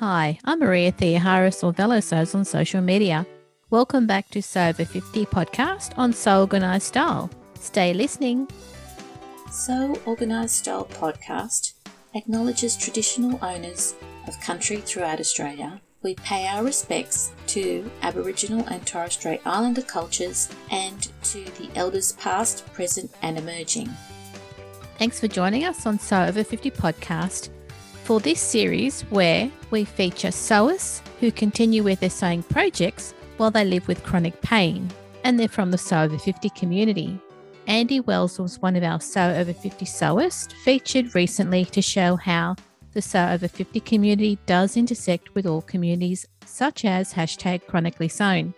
Hi, 0.00 0.38
I'm 0.44 0.60
Maria 0.60 0.92
Theoharis 0.92 1.64
or 1.64 1.72
Velosews 1.72 2.32
on 2.32 2.44
social 2.44 2.80
media. 2.80 3.26
Welcome 3.70 4.06
back 4.06 4.28
to 4.30 4.40
Sew 4.40 4.68
Over 4.68 4.84
50 4.84 5.26
podcast 5.26 5.98
on 5.98 6.12
So 6.12 6.42
Organised 6.42 6.86
Style. 6.86 7.28
Stay 7.58 7.92
listening. 7.92 8.46
So 9.50 10.00
Organised 10.06 10.58
Style 10.58 10.84
podcast 10.84 11.72
acknowledges 12.14 12.76
traditional 12.76 13.44
owners 13.44 13.96
of 14.28 14.40
country 14.40 14.76
throughout 14.76 15.18
Australia. 15.18 15.80
We 16.04 16.14
pay 16.14 16.46
our 16.46 16.62
respects 16.62 17.32
to 17.48 17.90
Aboriginal 18.02 18.64
and 18.68 18.86
Torres 18.86 19.14
Strait 19.14 19.40
Islander 19.44 19.82
cultures 19.82 20.48
and 20.70 21.08
to 21.24 21.42
the 21.42 21.70
elders 21.74 22.12
past, 22.12 22.64
present, 22.72 23.10
and 23.22 23.36
emerging. 23.36 23.90
Thanks 24.96 25.18
for 25.18 25.26
joining 25.26 25.64
us 25.64 25.86
on 25.86 25.98
Sew 25.98 26.22
Over 26.22 26.44
50 26.44 26.70
podcast 26.70 27.48
for 28.08 28.20
this 28.20 28.40
series 28.40 29.02
where 29.10 29.50
we 29.70 29.84
feature 29.84 30.30
sewers 30.30 31.02
who 31.20 31.30
continue 31.30 31.82
with 31.82 32.00
their 32.00 32.08
sewing 32.08 32.42
projects 32.42 33.12
while 33.36 33.50
they 33.50 33.66
live 33.66 33.86
with 33.86 34.02
chronic 34.02 34.40
pain, 34.40 34.90
and 35.24 35.38
they're 35.38 35.46
from 35.46 35.70
the 35.70 35.76
Sew 35.76 36.04
Over 36.04 36.16
50 36.16 36.48
community. 36.56 37.20
Andy 37.66 38.00
Wells 38.00 38.38
was 38.38 38.62
one 38.62 38.76
of 38.76 38.82
our 38.82 38.98
Sew 38.98 39.34
Over 39.36 39.52
50 39.52 39.84
sewers 39.84 40.48
featured 40.64 41.14
recently 41.14 41.66
to 41.66 41.82
show 41.82 42.16
how 42.16 42.56
the 42.94 43.02
Sew 43.02 43.28
Over 43.28 43.46
50 43.46 43.78
community 43.80 44.38
does 44.46 44.78
intersect 44.78 45.34
with 45.34 45.44
all 45.44 45.60
communities, 45.60 46.26
such 46.46 46.86
as 46.86 47.12
hashtag 47.12 47.66
chronically 47.66 48.08
sewn. 48.08 48.54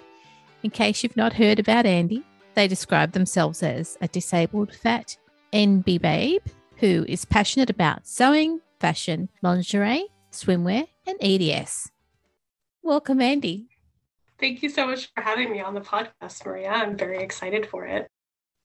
In 0.62 0.70
case 0.70 1.02
you've 1.02 1.16
not 1.16 1.32
heard 1.32 1.58
about 1.58 1.86
Andy, 1.86 2.22
they 2.54 2.68
describe 2.68 3.10
themselves 3.10 3.64
as 3.64 3.98
a 4.00 4.06
disabled 4.06 4.72
fat 4.72 5.16
NB 5.52 6.00
babe 6.00 6.42
who 6.76 7.04
is 7.08 7.24
passionate 7.24 7.68
about 7.68 8.06
sewing, 8.06 8.60
fashion, 8.80 9.28
lingerie, 9.42 10.06
swimwear, 10.32 10.88
and 11.06 11.16
EDS. 11.20 11.90
Welcome, 12.82 13.20
Andy. 13.20 13.68
Thank 14.38 14.62
you 14.62 14.70
so 14.70 14.86
much 14.86 15.10
for 15.14 15.22
having 15.22 15.52
me 15.52 15.60
on 15.60 15.74
the 15.74 15.82
podcast, 15.82 16.44
Maria. 16.46 16.70
I'm 16.70 16.96
very 16.96 17.22
excited 17.22 17.66
for 17.66 17.86
it. 17.86 18.08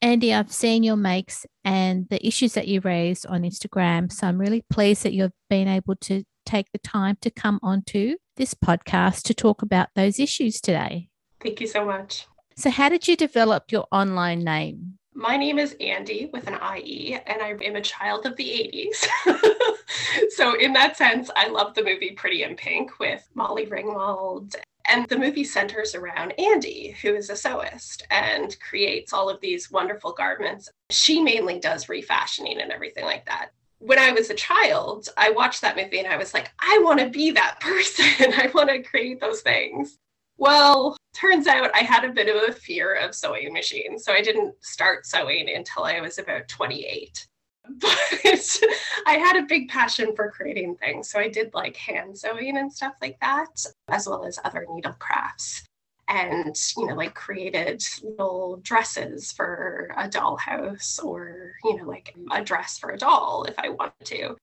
Andy, 0.01 0.33
I've 0.33 0.51
seen 0.51 0.83
your 0.83 0.95
makes 0.95 1.45
and 1.63 2.07
the 2.09 2.25
issues 2.25 2.53
that 2.53 2.67
you 2.67 2.79
raised 2.81 3.25
on 3.25 3.43
Instagram. 3.43 4.11
So 4.11 4.27
I'm 4.27 4.39
really 4.39 4.63
pleased 4.69 5.03
that 5.03 5.13
you've 5.13 5.31
been 5.49 5.67
able 5.67 5.95
to 5.97 6.23
take 6.45 6.71
the 6.71 6.79
time 6.79 7.17
to 7.21 7.29
come 7.29 7.59
onto 7.61 8.17
this 8.37 8.53
podcast 8.53 9.23
to 9.23 9.33
talk 9.33 9.61
about 9.61 9.89
those 9.95 10.19
issues 10.19 10.61
today. 10.61 11.09
Thank 11.41 11.59
you 11.59 11.67
so 11.67 11.85
much. 11.85 12.27
So, 12.55 12.69
how 12.69 12.87
did 12.87 13.07
you 13.07 13.17
develop 13.17 13.71
your 13.71 13.85
online 13.91 14.43
name? 14.43 14.97
My 15.17 15.37
name 15.37 15.59
is 15.59 15.77
Andy 15.79 16.29
with 16.33 16.45
an 16.47 16.59
IE, 16.75 17.17
and 17.25 17.41
I 17.41 17.51
am 17.63 17.77
a 17.77 17.81
child 17.81 18.25
of 18.25 18.35
the 18.35 18.93
80s. 19.25 20.29
so, 20.31 20.59
in 20.59 20.73
that 20.73 20.97
sense, 20.97 21.31
I 21.37 21.47
love 21.47 21.73
the 21.73 21.85
movie 21.85 22.11
Pretty 22.11 22.43
in 22.43 22.57
Pink 22.57 22.99
with 22.99 23.25
Molly 23.33 23.65
Ringwald. 23.65 24.55
And 24.89 25.07
the 25.07 25.17
movie 25.17 25.45
centers 25.45 25.95
around 25.95 26.37
Andy, 26.37 26.97
who 27.01 27.15
is 27.15 27.29
a 27.29 27.33
sewist 27.33 28.03
and 28.11 28.59
creates 28.59 29.13
all 29.13 29.29
of 29.29 29.39
these 29.39 29.71
wonderful 29.71 30.11
garments. 30.11 30.69
She 30.89 31.21
mainly 31.21 31.59
does 31.59 31.87
refashioning 31.87 32.59
and 32.59 32.73
everything 32.73 33.05
like 33.05 33.25
that. 33.25 33.51
When 33.79 33.97
I 33.97 34.11
was 34.11 34.29
a 34.29 34.35
child, 34.35 35.07
I 35.15 35.29
watched 35.31 35.61
that 35.61 35.77
movie 35.77 35.99
and 35.99 36.09
I 36.09 36.17
was 36.17 36.33
like, 36.33 36.51
I 36.59 36.81
want 36.83 36.99
to 36.99 37.09
be 37.09 37.31
that 37.31 37.59
person. 37.61 38.33
I 38.33 38.51
want 38.53 38.67
to 38.67 38.83
create 38.83 39.21
those 39.21 39.39
things. 39.39 39.97
Well, 40.37 40.97
turns 41.13 41.47
out 41.47 41.71
I 41.73 41.79
had 41.79 42.03
a 42.03 42.11
bit 42.11 42.27
of 42.27 42.49
a 42.49 42.53
fear 42.53 42.95
of 42.95 43.15
sewing 43.15 43.53
machines. 43.53 44.03
So 44.03 44.13
I 44.13 44.21
didn't 44.21 44.53
start 44.63 45.05
sewing 45.05 45.49
until 45.53 45.83
I 45.83 46.01
was 46.01 46.17
about 46.17 46.47
28. 46.47 47.27
But 47.79 48.61
I 49.07 49.13
had 49.13 49.37
a 49.37 49.47
big 49.47 49.69
passion 49.69 50.15
for 50.15 50.29
creating 50.29 50.75
things. 50.75 51.09
So 51.09 51.19
I 51.19 51.27
did 51.29 51.51
like 51.55 51.75
hand 51.75 52.15
sewing 52.15 52.57
and 52.57 52.71
stuff 52.71 52.93
like 53.01 53.17
that, 53.21 53.65
as 53.87 54.07
well 54.07 54.23
as 54.23 54.39
other 54.43 54.67
needle 54.69 54.95
crafts. 54.99 55.63
And, 56.07 56.55
you 56.77 56.85
know, 56.85 56.93
like 56.93 57.15
created 57.15 57.83
little 58.03 58.57
dresses 58.57 59.31
for 59.31 59.91
a 59.97 60.07
dollhouse 60.07 61.03
or, 61.03 61.53
you 61.63 61.77
know, 61.77 61.85
like 61.85 62.15
a 62.31 62.43
dress 62.43 62.77
for 62.77 62.91
a 62.91 62.97
doll 62.99 63.45
if 63.47 63.57
I 63.57 63.69
wanted 63.69 64.05
to. 64.05 64.37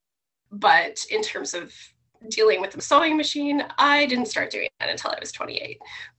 But 0.50 1.04
in 1.08 1.22
terms 1.22 1.54
of 1.54 1.72
dealing 2.28 2.60
with 2.60 2.72
the 2.72 2.82
sewing 2.82 3.16
machine, 3.16 3.64
I 3.78 4.06
didn't 4.06 4.26
start 4.26 4.50
doing 4.50 4.68
that 4.80 4.88
until 4.88 5.10
I 5.10 5.18
was 5.20 5.32
28. 5.32 5.78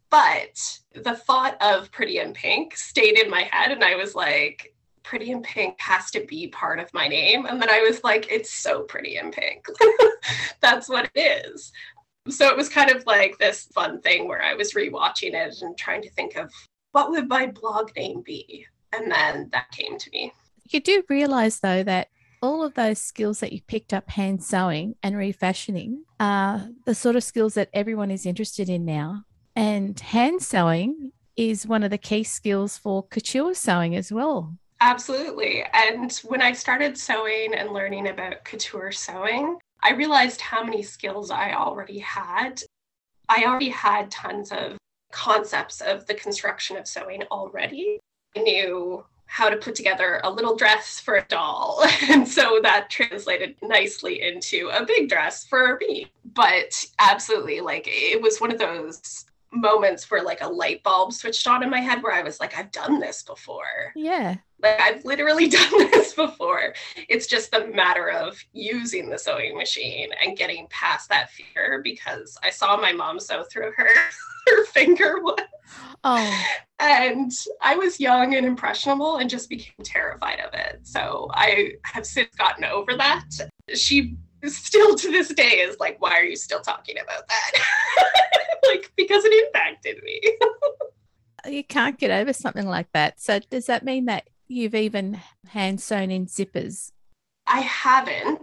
But 0.09 0.80
the 0.94 1.16
thought 1.16 1.59
of 1.62 1.91
Pretty 1.91 2.19
in 2.19 2.34
Pink 2.34 2.78
stayed 2.78 3.18
in 3.18 3.30
my 3.30 3.50
head, 3.52 3.72
and 3.72 3.84
I 3.84 3.96
was 3.96 4.13
like, 4.13 4.74
Pretty 5.03 5.31
in 5.31 5.42
Pink 5.42 5.75
has 5.80 6.12
to 6.12 6.25
be 6.25 6.47
part 6.47 6.80
of 6.80 6.94
my 6.94 7.08
name. 7.08 7.46
And 7.46 7.62
then 7.62 7.69
I 7.69 7.81
was 7.81 8.03
like, 8.03 8.31
it's 8.31 8.52
so 8.52 8.84
pretty 8.84 9.18
in 9.18 9.31
pink. 9.31 9.66
That's 10.62 10.88
what 10.88 11.09
it 11.13 11.52
is. 11.52 11.72
So 12.30 12.47
it 12.47 12.56
was 12.56 12.69
kind 12.69 12.90
of 12.90 13.06
like 13.06 13.38
this 13.38 13.66
fun 13.74 14.00
thing 14.00 14.28
where 14.28 14.42
I 14.42 14.53
was 14.53 14.74
rewatching 14.74 15.34
it 15.34 15.62
and 15.62 15.78
trying 15.78 16.02
to 16.03 16.09
think 16.12 16.38
of 16.38 16.50
what 16.94 17.09
would 17.09 17.28
my 17.28 17.47
blog 17.47 17.92
name 17.97 18.22
be? 18.22 18.66
And 18.94 19.12
then 19.12 19.50
that 19.52 19.69
came 19.72 19.97
to 19.97 20.09
me. 20.12 20.31
You 20.69 20.80
do 20.80 21.03
realize, 21.09 21.59
though, 21.59 21.84
that 21.84 22.08
all 22.44 22.62
of 22.62 22.74
those 22.74 23.00
skills 23.00 23.40
that 23.40 23.54
you 23.54 23.62
picked 23.62 23.94
up 23.94 24.09
hand 24.09 24.44
sewing 24.44 24.96
and 25.02 25.16
refashioning 25.16 26.04
are 26.20 26.68
the 26.86 26.94
sort 26.94 27.16
of 27.16 27.24
skills 27.24 27.54
that 27.54 27.70
everyone 27.74 28.12
is 28.12 28.26
interested 28.26 28.68
in 28.68 28.84
now. 28.84 29.24
And 29.56 29.98
hand 29.98 30.44
sewing 30.44 31.14
is 31.38 31.66
one 31.66 31.84
of 31.84 31.90
the 31.90 31.98
key 31.98 32.26
skills 32.26 32.78
for 32.78 33.08
couture 33.08 33.54
sewing 33.54 33.96
as 33.96 34.12
well. 34.12 34.58
Absolutely. 34.81 35.64
And 35.74 36.12
when 36.26 36.42
I 36.42 36.52
started 36.52 36.98
sewing 36.98 37.54
and 37.54 37.72
learning 37.72 38.09
about 38.09 38.44
couture 38.44 38.92
sewing, 38.92 39.58
I 39.81 39.94
realized 39.94 40.42
how 40.42 40.66
many 40.66 40.84
skills 40.84 41.31
I 41.31 41.54
already 41.54 42.00
had. 42.00 42.62
I 43.30 43.46
already 43.46 43.70
had 43.70 44.12
tons 44.12 44.52
of 44.52 44.78
concepts 45.14 45.80
of 45.80 46.06
the 46.08 46.14
construction 46.14 46.75
of 46.75 46.90
sewing 46.90 47.24
already. 47.31 48.00
I 48.36 48.42
knew 48.42 49.06
how 49.33 49.49
to 49.49 49.57
put 49.57 49.73
together 49.73 50.21
a 50.23 50.29
little 50.29 50.55
dress 50.55 50.99
for 50.99 51.16
a 51.16 51.25
doll. 51.25 51.83
And 52.09 52.27
so 52.27 52.59
that 52.61 52.91
translated 52.91 53.55
nicely 53.63 54.21
into 54.21 54.69
a 54.71 54.85
big 54.85 55.09
dress 55.09 55.47
for 55.47 55.79
me. 55.81 56.11
But 56.35 56.85
absolutely, 56.99 57.59
like 57.59 57.85
it 57.88 58.21
was 58.21 58.39
one 58.39 58.51
of 58.51 58.59
those 58.59 59.25
moments 59.53 60.09
where 60.09 60.24
like 60.24 60.41
a 60.41 60.47
light 60.47 60.84
bulb 60.84 61.14
switched 61.14 61.47
on 61.47 61.64
in 61.64 61.69
my 61.69 61.80
head 61.80 62.03
where 62.03 62.14
I 62.14 62.24
was 62.24 62.40
like, 62.40 62.58
I've 62.58 62.72
done 62.72 63.00
this 63.00 63.24
before. 63.24 63.94
Yeah. 63.96 64.36
Like 64.62 64.80
I've 64.81 65.06
literally 65.06 65.47
done 65.50 65.91
this 65.91 66.14
before. 66.14 66.74
It's 67.09 67.28
just 67.28 67.53
a 67.53 67.68
matter 67.68 68.09
of 68.09 68.44
using 68.53 69.09
the 69.09 69.18
sewing 69.18 69.58
machine 69.58 70.09
and 70.24 70.38
getting 70.38 70.68
past 70.69 71.09
that 71.09 71.31
fear 71.31 71.81
because 71.84 72.38
I 72.44 72.50
saw 72.50 72.78
my 72.78 72.94
mom 72.94 73.19
sew 73.19 73.44
through 73.44 73.72
her 73.75 73.90
her 74.47 74.66
finger 74.66 75.16
once. 75.22 75.42
Oh. 76.03 76.44
And 76.80 77.31
I 77.62 77.75
was 77.75 78.00
young 78.00 78.36
and 78.36 78.46
impressionable 78.46 79.18
and 79.18 79.30
just 79.30 79.50
became 79.50 79.74
terrified 79.84 80.40
of 80.42 80.53
it. 80.53 80.81
So 80.84 81.30
I 81.34 81.74
have 81.84 82.06
since 82.06 82.36
gotten 82.36 82.66
over 82.66 82.96
that. 82.97 83.25
She 83.74 84.18
still 84.46 84.96
to 84.96 85.09
this 85.09 85.30
day 85.30 85.62
is 85.62 85.80
like, 85.80 86.02
why 86.02 86.12
are 86.12 86.25
you 86.25 86.36
still 86.36 86.59
talking 86.59 86.97
about 87.00 87.25
that? 87.28 87.52
like, 88.68 88.91
because 88.96 89.24
it 89.25 89.46
impacted 89.46 90.03
me. 90.03 90.22
you 91.47 91.63
can't 91.63 92.00
get 92.00 92.12
over 92.12 92.34
something 92.34 92.68
like 92.68 92.88
that. 92.94 93.19
So 93.19 93.40
does 93.40 93.66
that 93.68 93.84
mean 93.84 94.06
that 94.06 94.29
you've 94.47 94.75
even 94.75 95.19
hand 95.50 95.81
sewn 95.81 96.12
in 96.12 96.28
zippers? 96.28 96.91
I 97.47 97.59
haven't 97.59 98.43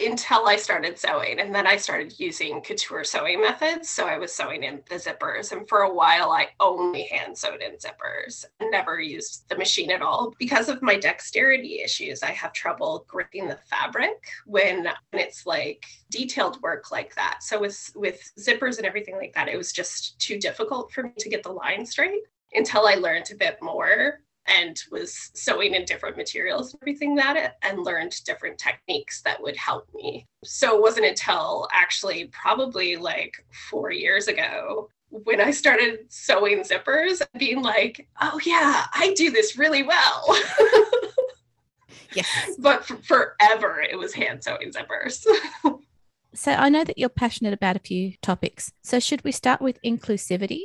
until 0.00 0.46
I 0.46 0.56
started 0.56 0.98
sewing, 0.98 1.40
and 1.40 1.54
then 1.54 1.66
I 1.66 1.76
started 1.76 2.18
using 2.18 2.60
couture 2.60 3.04
sewing 3.04 3.40
methods. 3.40 3.88
So 3.88 4.06
I 4.06 4.18
was 4.18 4.34
sewing 4.34 4.64
in 4.64 4.82
the 4.88 4.96
zippers, 4.96 5.52
and 5.52 5.68
for 5.68 5.80
a 5.80 5.94
while 5.94 6.30
I 6.30 6.48
only 6.60 7.04
hand 7.04 7.36
sewed 7.36 7.62
in 7.62 7.76
zippers, 7.76 8.44
never 8.60 9.00
used 9.00 9.48
the 9.48 9.56
machine 9.56 9.90
at 9.90 10.02
all. 10.02 10.32
Because 10.38 10.68
of 10.68 10.82
my 10.82 10.96
dexterity 10.96 11.80
issues, 11.82 12.22
I 12.22 12.30
have 12.30 12.52
trouble 12.52 13.04
gripping 13.08 13.48
the 13.48 13.58
fabric 13.68 14.22
when 14.46 14.88
it's 15.12 15.46
like 15.46 15.84
detailed 16.10 16.60
work 16.62 16.90
like 16.90 17.14
that. 17.14 17.42
So 17.42 17.60
with 17.60 17.92
with 17.94 18.32
zippers 18.38 18.78
and 18.78 18.86
everything 18.86 19.16
like 19.16 19.34
that, 19.34 19.48
it 19.48 19.56
was 19.56 19.72
just 19.72 20.18
too 20.18 20.38
difficult 20.38 20.92
for 20.92 21.04
me 21.04 21.12
to 21.18 21.28
get 21.28 21.42
the 21.42 21.52
line 21.52 21.86
straight 21.86 22.22
until 22.54 22.86
I 22.86 22.94
learned 22.94 23.30
a 23.32 23.36
bit 23.36 23.58
more 23.60 24.20
and 24.46 24.80
was 24.90 25.30
sewing 25.34 25.74
in 25.74 25.84
different 25.84 26.16
materials 26.16 26.72
and 26.72 26.82
everything 26.82 27.14
that 27.14 27.36
it 27.36 27.52
and 27.62 27.84
learned 27.84 28.14
different 28.24 28.58
techniques 28.58 29.22
that 29.22 29.40
would 29.42 29.56
help 29.56 29.88
me. 29.94 30.26
So 30.44 30.76
it 30.76 30.82
wasn't 30.82 31.06
until 31.06 31.68
actually 31.72 32.26
probably 32.26 32.96
like 32.96 33.44
four 33.70 33.90
years 33.90 34.28
ago 34.28 34.88
when 35.10 35.40
I 35.40 35.50
started 35.50 36.00
sewing 36.08 36.62
zippers 36.62 37.20
and 37.20 37.38
being 37.38 37.62
like, 37.62 38.06
oh 38.20 38.38
yeah, 38.44 38.86
I 38.92 39.14
do 39.14 39.30
this 39.30 39.56
really 39.56 39.82
well. 39.82 40.36
yes. 42.12 42.50
But 42.58 42.84
for 42.84 42.96
forever 42.96 43.80
it 43.80 43.96
was 43.96 44.12
hand 44.12 44.44
sewing 44.44 44.72
zippers. 44.72 45.24
so 46.34 46.52
I 46.52 46.68
know 46.68 46.84
that 46.84 46.98
you're 46.98 47.08
passionate 47.08 47.54
about 47.54 47.76
a 47.76 47.80
few 47.80 48.14
topics. 48.20 48.72
So 48.82 49.00
should 49.00 49.24
we 49.24 49.32
start 49.32 49.60
with 49.60 49.80
inclusivity? 49.82 50.60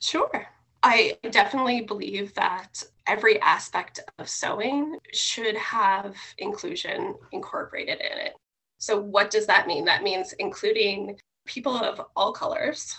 Sure. 0.00 0.48
I 0.82 1.18
definitely 1.30 1.82
believe 1.82 2.34
that 2.34 2.82
every 3.06 3.40
aspect 3.40 4.00
of 4.18 4.28
sewing 4.28 4.98
should 5.12 5.56
have 5.56 6.16
inclusion 6.38 7.14
incorporated 7.32 8.00
in 8.00 8.18
it. 8.26 8.34
So, 8.78 9.00
what 9.00 9.30
does 9.30 9.46
that 9.46 9.66
mean? 9.66 9.84
That 9.86 10.04
means 10.04 10.34
including 10.34 11.18
people 11.46 11.76
of 11.76 12.00
all 12.14 12.32
colors, 12.32 12.94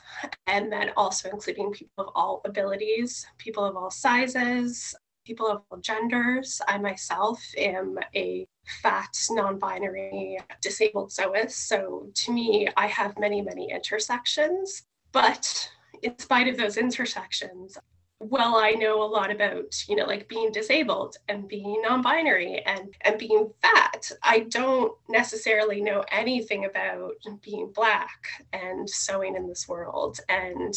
and 0.48 0.72
then 0.72 0.92
also 0.98 1.30
including 1.30 1.72
people 1.72 2.06
of 2.06 2.12
all 2.16 2.42
abilities, 2.46 3.26
people 3.38 3.64
of 3.64 3.78
all 3.78 3.92
sizes, 3.92 4.94
people 5.26 5.48
of 5.48 5.62
all 5.72 5.78
genders. 5.78 6.60
I 6.68 6.80
myself 6.80 7.42
am 7.58 7.98
a 8.16 8.46
fat, 8.82 9.16
non 9.30 9.58
binary, 9.58 10.38
disabled 10.62 11.12
sewist. 11.12 11.52
So 11.52 12.10
to 12.14 12.34
me, 12.34 12.68
I 12.76 12.88
have 12.88 13.18
many, 13.20 13.42
many 13.42 13.72
intersections. 13.72 14.84
But 15.12 15.72
in 16.04 16.18
spite 16.20 16.48
of 16.48 16.58
those 16.58 16.78
intersections, 16.78 17.78
well 18.22 18.56
i 18.58 18.72
know 18.72 19.02
a 19.02 19.06
lot 19.06 19.32
about 19.32 19.74
you 19.88 19.96
know 19.96 20.06
like 20.06 20.28
being 20.28 20.52
disabled 20.52 21.16
and 21.30 21.48
being 21.48 21.82
non-binary 21.82 22.62
and 22.66 22.94
and 23.02 23.18
being 23.18 23.50
fat. 23.62 24.12
I 24.24 24.40
don't 24.50 24.92
necessarily 25.08 25.82
know 25.82 26.04
anything 26.12 26.66
about 26.66 27.14
being 27.42 27.72
black 27.74 28.20
and 28.52 28.90
sewing 28.90 29.36
in 29.36 29.48
this 29.48 29.70
world 29.70 30.20
and 30.28 30.76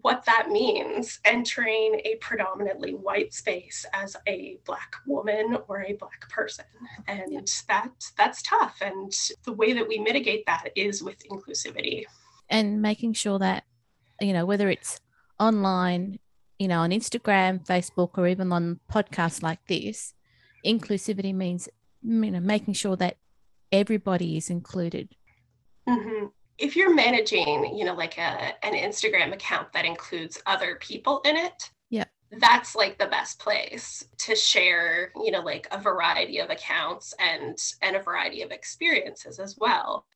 what 0.00 0.24
that 0.24 0.48
means 0.48 1.20
entering 1.24 2.00
a 2.04 2.16
predominantly 2.20 2.94
white 2.94 3.34
space 3.34 3.84
as 3.92 4.16
a 4.26 4.58
black 4.64 4.94
woman 5.06 5.58
or 5.68 5.82
a 5.82 5.92
black 5.92 6.28
person. 6.30 6.64
And 7.06 7.46
that 7.68 7.90
that's 8.16 8.42
tough. 8.42 8.78
And 8.80 9.12
the 9.44 9.52
way 9.52 9.72
that 9.74 9.86
we 9.86 9.98
mitigate 9.98 10.46
that 10.46 10.70
is 10.74 11.02
with 11.02 11.18
inclusivity. 11.30 12.04
And 12.48 12.80
making 12.80 13.12
sure 13.12 13.38
that 13.38 13.64
you 14.20 14.32
know 14.32 14.44
whether 14.44 14.68
it's 14.68 15.00
online 15.38 16.18
you 16.58 16.68
know 16.68 16.80
on 16.80 16.90
instagram 16.90 17.64
facebook 17.66 18.10
or 18.16 18.26
even 18.28 18.52
on 18.52 18.78
podcasts 18.92 19.42
like 19.42 19.58
this 19.66 20.14
inclusivity 20.64 21.34
means 21.34 21.68
you 22.02 22.30
know 22.30 22.40
making 22.40 22.74
sure 22.74 22.96
that 22.96 23.16
everybody 23.72 24.36
is 24.36 24.50
included. 24.50 25.08
Mm-hmm. 25.88 26.26
If 26.58 26.76
you're 26.76 26.94
managing, 26.94 27.76
you 27.76 27.84
know, 27.84 27.94
like 27.94 28.18
a, 28.18 28.64
an 28.64 28.74
Instagram 28.74 29.32
account 29.32 29.72
that 29.72 29.84
includes 29.84 30.40
other 30.46 30.76
people 30.80 31.22
in 31.24 31.36
it, 31.36 31.70
yeah, 31.90 32.04
that's 32.38 32.76
like 32.76 32.98
the 32.98 33.06
best 33.06 33.40
place 33.40 34.04
to 34.18 34.36
share, 34.36 35.10
you 35.16 35.32
know, 35.32 35.40
like 35.40 35.66
a 35.72 35.80
variety 35.80 36.38
of 36.38 36.50
accounts 36.50 37.14
and 37.18 37.58
and 37.80 37.96
a 37.96 38.02
variety 38.02 38.42
of 38.42 38.52
experiences 38.52 39.38
as 39.38 39.56
well. 39.58 40.06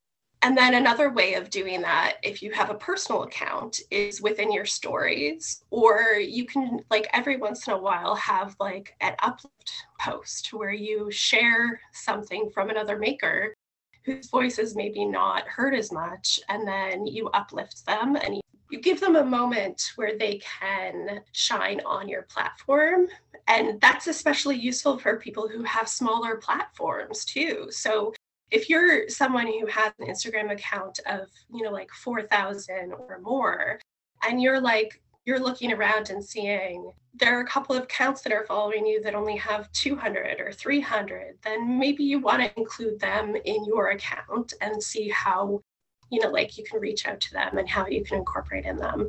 And 0.43 0.56
then 0.56 0.75
another 0.75 1.11
way 1.11 1.35
of 1.35 1.50
doing 1.50 1.81
that, 1.83 2.19
if 2.23 2.43
you 2.43 2.53
have 2.53 2.71
a 2.71 2.75
personal 2.75 3.23
account, 3.23 3.81
is 3.91 4.21
within 4.21 4.53
your 4.53 4.67
stories, 4.67 5.65
or 5.71 6.12
you 6.12 6.44
can, 6.44 6.81
like, 6.91 7.09
every 7.12 7.37
once 7.37 7.67
in 7.67 7.73
a 7.73 7.79
while 7.79 8.15
have 8.15 8.55
like 8.61 8.94
an 9.00 9.17
uplift 9.23 9.73
post 10.00 10.53
where 10.53 10.73
you 10.73 11.11
share 11.11 11.81
something 11.93 12.50
from 12.50 12.71
another 12.71 12.99
maker 12.99 13.55
whose 14.05 14.29
voice 14.29 14.59
is 14.59 14.77
maybe 14.77 15.05
not 15.05 15.49
heard 15.49 15.75
as 15.75 15.91
much 15.91 16.38
and 16.49 16.67
then 16.67 17.06
you 17.06 17.29
uplift 17.31 17.85
them 17.87 18.15
and 18.15 18.37
you, 18.37 18.41
you 18.71 18.81
give 18.81 19.00
them 19.00 19.17
a 19.17 19.25
moment 19.25 19.91
where 19.97 20.17
they 20.17 20.41
can 20.61 21.21
shine 21.33 21.81
on 21.85 22.09
your 22.09 22.23
platform. 22.23 23.09
And 23.49 23.81
that's 23.81 24.06
especially 24.06 24.56
useful 24.56 24.99
for 24.99 25.17
people 25.17 25.49
who 25.49 25.62
have 25.65 25.88
smaller 25.88 26.37
platforms 26.37 27.25
too. 27.25 27.67
So 27.71 28.12
if 28.51 28.69
you're 28.69 29.09
someone 29.09 29.47
who 29.47 29.67
has 29.67 29.93
an 29.99 30.07
instagram 30.07 30.53
account 30.53 31.01
of 31.07 31.29
you 31.53 31.63
know 31.63 31.71
like 31.71 31.91
4000 31.93 32.93
or 32.93 33.21
more 33.23 33.79
and 34.27 34.41
you're 34.41 34.61
like 34.61 35.01
you're 35.25 35.41
looking 35.41 35.73
around 35.73 36.11
and 36.11 36.25
seeing 36.25 36.91
there 37.19 37.37
are 37.37 37.43
a 37.43 37.47
couple 37.47 37.75
of 37.75 37.85
accounts 37.85 38.21
that 38.23 38.33
are 38.33 38.47
following 38.47 38.87
you 38.87 39.03
that 39.03 39.15
only 39.15 39.37
have 39.37 39.71
200 39.73 40.41
or 40.41 40.53
300 40.53 41.39
then 41.43 41.79
maybe 41.79 42.05
you 42.05 42.21
want 42.21 42.43
to 42.43 42.59
include 42.59 43.01
them 43.01 43.35
in 43.45 43.65
your 43.65 43.91
account 43.91 44.53
and 44.61 44.83
see 44.83 45.09
how 45.09 45.61
you 46.11 46.21
know 46.21 46.31
like 46.31 46.57
you 46.57 46.65
can 46.65 46.81
reach 46.81 47.07
out 47.07 47.21
to 47.21 47.33
them 47.33 47.59
and 47.59 47.69
how 47.69 47.87
you 47.87 48.05
can 48.05 48.19
incorporate 48.19 48.65
in 48.65 48.77
them 48.77 49.09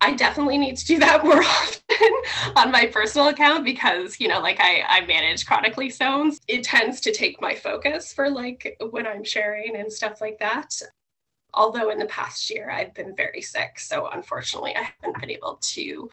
i 0.00 0.14
definitely 0.14 0.58
need 0.58 0.76
to 0.76 0.86
do 0.86 0.98
that 0.98 1.24
more 1.24 1.42
often 1.42 2.12
on 2.56 2.70
my 2.70 2.86
personal 2.86 3.28
account 3.28 3.64
because 3.64 4.20
you 4.20 4.28
know 4.28 4.40
like 4.40 4.60
i 4.60 4.82
i 4.88 5.06
manage 5.06 5.46
chronically 5.46 5.90
sewn 5.90 6.32
it 6.46 6.62
tends 6.62 7.00
to 7.00 7.12
take 7.12 7.40
my 7.40 7.54
focus 7.54 8.12
for 8.12 8.28
like 8.30 8.76
when 8.90 9.06
i'm 9.06 9.24
sharing 9.24 9.76
and 9.76 9.92
stuff 9.92 10.20
like 10.20 10.38
that 10.38 10.70
although 11.54 11.90
in 11.90 11.98
the 11.98 12.06
past 12.06 12.50
year 12.50 12.70
I've 12.70 12.94
been 12.94 13.14
very 13.16 13.42
sick. 13.42 13.78
So 13.78 14.08
unfortunately, 14.12 14.74
I 14.76 14.88
haven't 15.00 15.20
been 15.20 15.30
able 15.30 15.58
to 15.60 16.10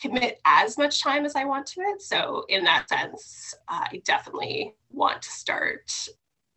commit 0.00 0.40
as 0.44 0.78
much 0.78 1.02
time 1.02 1.24
as 1.24 1.36
I 1.36 1.44
want 1.44 1.66
to 1.68 1.80
it. 1.80 2.02
So, 2.02 2.44
in 2.48 2.64
that 2.64 2.88
sense, 2.88 3.54
I 3.68 4.02
definitely 4.04 4.74
want 4.90 5.22
to 5.22 5.30
start 5.30 5.90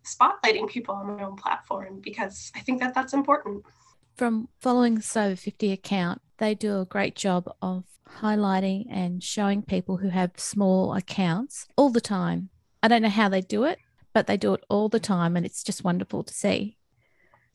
spotlighting 0.03 0.69
people 0.69 0.95
on 0.95 1.17
my 1.17 1.23
own 1.23 1.35
platform 1.35 1.99
because 2.01 2.51
I 2.55 2.59
think 2.59 2.79
that 2.81 2.93
that's 2.93 3.13
important. 3.13 3.63
From 4.15 4.49
following 4.59 4.99
Sew 4.99 5.35
50 5.35 5.71
account, 5.71 6.21
they 6.39 6.56
do 6.56 6.80
a 6.80 6.86
great 6.86 7.15
job 7.15 7.50
of 7.62 7.83
highlighting 8.18 8.88
and 8.89 9.24
showing 9.24 9.62
people 9.62 9.97
who 9.97 10.09
have 10.09 10.31
small 10.38 10.95
accounts 10.95 11.68
all 11.77 11.89
the 11.91 12.01
time. 12.01 12.50
I 12.81 12.88
don't 12.88 13.03
know 13.03 13.09
how 13.09 13.30
they 13.30 13.41
do 13.41 13.65
it, 13.65 13.77
but 14.13 14.25
they 14.25 14.38
do 14.38 14.53
it 14.56 14.63
all 14.69 14.89
the 14.89 15.00
time, 15.00 15.38
and 15.38 15.45
it's 15.45 15.63
just 15.63 15.83
wonderful 15.83 16.24
to 16.24 16.33
see. 16.33 16.78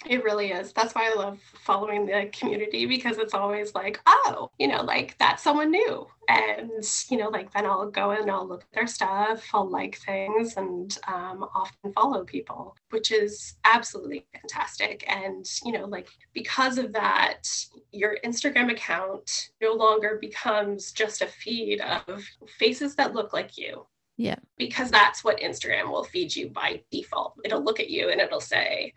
It 0.07 0.23
really 0.23 0.53
is. 0.53 0.73
That's 0.73 0.95
why 0.95 1.11
I 1.11 1.15
love 1.15 1.39
following 1.65 2.07
the 2.07 2.31
community 2.33 2.87
because 2.87 3.19
it's 3.19 3.35
always 3.35 3.75
like, 3.75 4.01
oh, 4.07 4.51
you 4.59 4.69
know, 4.69 4.83
like 4.83 5.17
that's 5.19 5.43
someone 5.43 5.71
new. 5.71 6.07
And, 6.29 6.71
you 7.11 7.19
know, 7.19 7.29
like 7.29 7.53
then 7.53 7.67
I'll 7.67 7.91
go 7.91 8.11
and 8.11 8.31
I'll 8.31 8.47
look 8.47 8.63
at 8.63 8.73
their 8.73 8.87
stuff, 8.87 9.47
I'll 9.53 9.69
like 9.69 9.97
things 9.99 10.57
and 10.57 10.97
um, 11.07 11.47
often 11.55 11.93
follow 11.93 12.25
people, 12.25 12.77
which 12.91 13.13
is 13.13 13.57
absolutely 13.65 14.27
fantastic. 14.33 15.05
And, 15.09 15.47
you 15.65 15.73
know, 15.73 15.85
like 15.87 16.09
because 16.33 16.79
of 16.79 16.93
that, 16.93 17.49
your 17.93 18.17
Instagram 18.25 18.71
account 18.71 19.51
no 19.61 19.73
longer 19.73 20.19
becomes 20.21 20.93
just 20.93 21.23
a 21.23 21.27
feed 21.27 21.81
of 21.81 22.25
faces 22.59 22.95
that 22.97 23.15
look 23.15 23.33
like 23.33 23.57
you. 23.59 23.87
Yeah. 24.17 24.37
Because 24.59 24.91
that's 24.91 25.25
what 25.25 25.41
Instagram 25.41 25.91
will 25.91 26.05
feed 26.05 26.35
you 26.35 26.49
by 26.49 26.83
default. 26.91 27.35
It'll 27.45 27.65
look 27.65 27.81
at 27.81 27.91
you 27.91 28.11
and 28.11 28.21
it'll 28.21 28.41
say, 28.41 28.93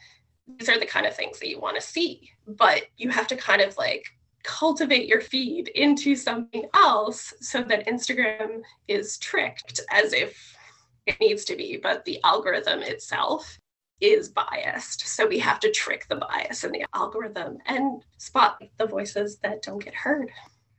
these 0.48 0.70
are 0.70 0.80
the 0.80 0.86
kind 0.86 1.06
of 1.06 1.16
things 1.16 1.40
that 1.40 1.50
you 1.50 1.60
want 1.60 1.76
to 1.76 1.82
see. 1.82 2.32
But 2.48 2.84
you 2.98 3.10
have 3.10 3.28
to 3.28 3.36
kind 3.36 3.62
of 3.62 3.78
like 3.78 4.06
cultivate 4.44 5.08
your 5.08 5.22
feed 5.22 5.68
into 5.70 6.16
something 6.16 6.66
else 6.74 7.34
so 7.42 7.62
that 7.64 7.88
Instagram 7.88 8.62
is 8.88 9.18
tricked 9.18 9.82
as 9.92 10.14
if 10.14 10.56
it 11.06 11.20
needs 11.20 11.44
to 11.46 11.56
be, 11.56 11.78
but 11.78 12.06
the 12.06 12.20
algorithm 12.24 12.82
itself 12.82 13.60
is 14.00 14.30
biased. 14.30 15.08
So 15.08 15.28
we 15.28 15.40
have 15.40 15.60
to 15.62 15.72
trick 15.72 16.06
the 16.08 16.18
bias 16.18 16.64
in 16.64 16.72
the 16.72 16.86
algorithm 16.94 17.58
and 17.66 18.04
spot 18.18 18.62
the 18.78 18.86
voices 18.86 19.38
that 19.40 19.64
don't 19.64 19.84
get 19.84 19.96
heard. 19.96 20.32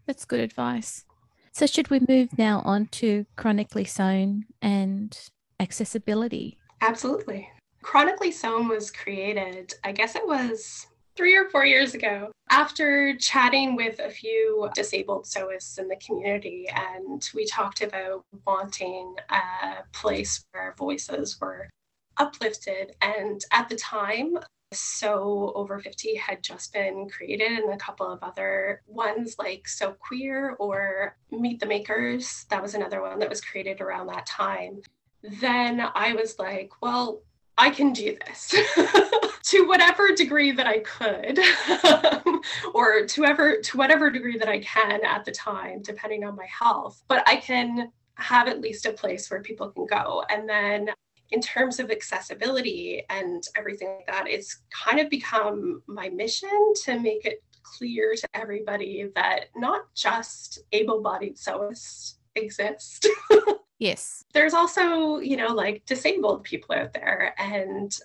That's 0.06 0.24
good 0.24 0.40
advice. 0.40 1.04
So, 1.52 1.66
should 1.66 1.90
we 1.90 2.00
move 2.08 2.38
now 2.38 2.62
on 2.64 2.86
to 2.86 3.26
chronically 3.36 3.84
sewn 3.84 4.44
and 4.62 5.18
accessibility? 5.58 6.56
Absolutely. 6.80 7.50
Chronically 7.88 8.30
Sewn 8.30 8.68
was 8.68 8.90
created, 8.90 9.72
I 9.82 9.92
guess 9.92 10.14
it 10.14 10.26
was 10.26 10.88
three 11.16 11.34
or 11.34 11.48
four 11.48 11.64
years 11.64 11.94
ago 11.94 12.30
after 12.50 13.16
chatting 13.16 13.76
with 13.76 13.98
a 13.98 14.10
few 14.10 14.68
disabled 14.74 15.24
sewists 15.24 15.78
in 15.78 15.88
the 15.88 15.96
community 15.96 16.68
and 16.68 17.26
we 17.34 17.46
talked 17.46 17.80
about 17.80 18.26
wanting 18.46 19.14
a 19.30 19.84
place 19.94 20.44
where 20.52 20.74
voices 20.76 21.40
were 21.40 21.70
uplifted. 22.18 22.94
And 23.00 23.42
at 23.52 23.70
the 23.70 23.76
time 23.76 24.36
Sew 24.74 25.50
Over 25.54 25.78
50 25.78 26.14
had 26.16 26.42
just 26.42 26.74
been 26.74 27.08
created 27.08 27.52
and 27.52 27.72
a 27.72 27.78
couple 27.78 28.12
of 28.12 28.22
other 28.22 28.82
ones 28.86 29.36
like 29.38 29.66
so 29.66 29.96
Queer 29.98 30.56
or 30.58 31.16
meet 31.30 31.58
the 31.58 31.64
makers 31.64 32.44
that 32.50 32.60
was 32.60 32.74
another 32.74 33.00
one 33.00 33.18
that 33.20 33.30
was 33.30 33.40
created 33.40 33.80
around 33.80 34.08
that 34.08 34.26
time. 34.26 34.82
Then 35.40 35.82
i 35.94 36.12
was 36.12 36.38
like 36.38 36.70
well 36.82 37.22
I 37.58 37.70
can 37.70 37.92
do 37.92 38.16
this 38.26 38.54
to 39.42 39.66
whatever 39.66 40.12
degree 40.14 40.52
that 40.52 40.66
I 40.66 40.78
could, 40.78 41.40
or 42.74 43.04
to 43.04 43.24
ever 43.24 43.60
to 43.60 43.76
whatever 43.76 44.10
degree 44.10 44.38
that 44.38 44.48
I 44.48 44.60
can 44.60 45.04
at 45.04 45.24
the 45.24 45.32
time, 45.32 45.82
depending 45.82 46.24
on 46.24 46.36
my 46.36 46.46
health. 46.46 47.02
But 47.08 47.28
I 47.28 47.36
can 47.36 47.90
have 48.14 48.46
at 48.46 48.60
least 48.60 48.86
a 48.86 48.92
place 48.92 49.30
where 49.30 49.42
people 49.42 49.70
can 49.70 49.86
go. 49.86 50.24
And 50.30 50.48
then 50.48 50.90
in 51.30 51.40
terms 51.40 51.78
of 51.78 51.90
accessibility 51.90 53.02
and 53.10 53.42
everything 53.56 53.88
like 53.88 54.06
that, 54.06 54.28
it's 54.28 54.62
kind 54.70 55.00
of 55.00 55.10
become 55.10 55.82
my 55.86 56.08
mission 56.08 56.72
to 56.84 56.98
make 56.98 57.24
it 57.26 57.42
clear 57.62 58.14
to 58.14 58.28
everybody 58.34 59.10
that 59.14 59.46
not 59.54 59.82
just 59.94 60.60
able-bodied 60.72 61.36
sewists 61.36 62.14
exist. 62.34 63.06
Yes. 63.78 64.24
There's 64.32 64.54
also, 64.54 65.18
you 65.18 65.36
know, 65.36 65.48
like 65.48 65.84
disabled 65.86 66.44
people 66.44 66.74
out 66.74 66.92
there, 66.92 67.34
and 67.38 67.96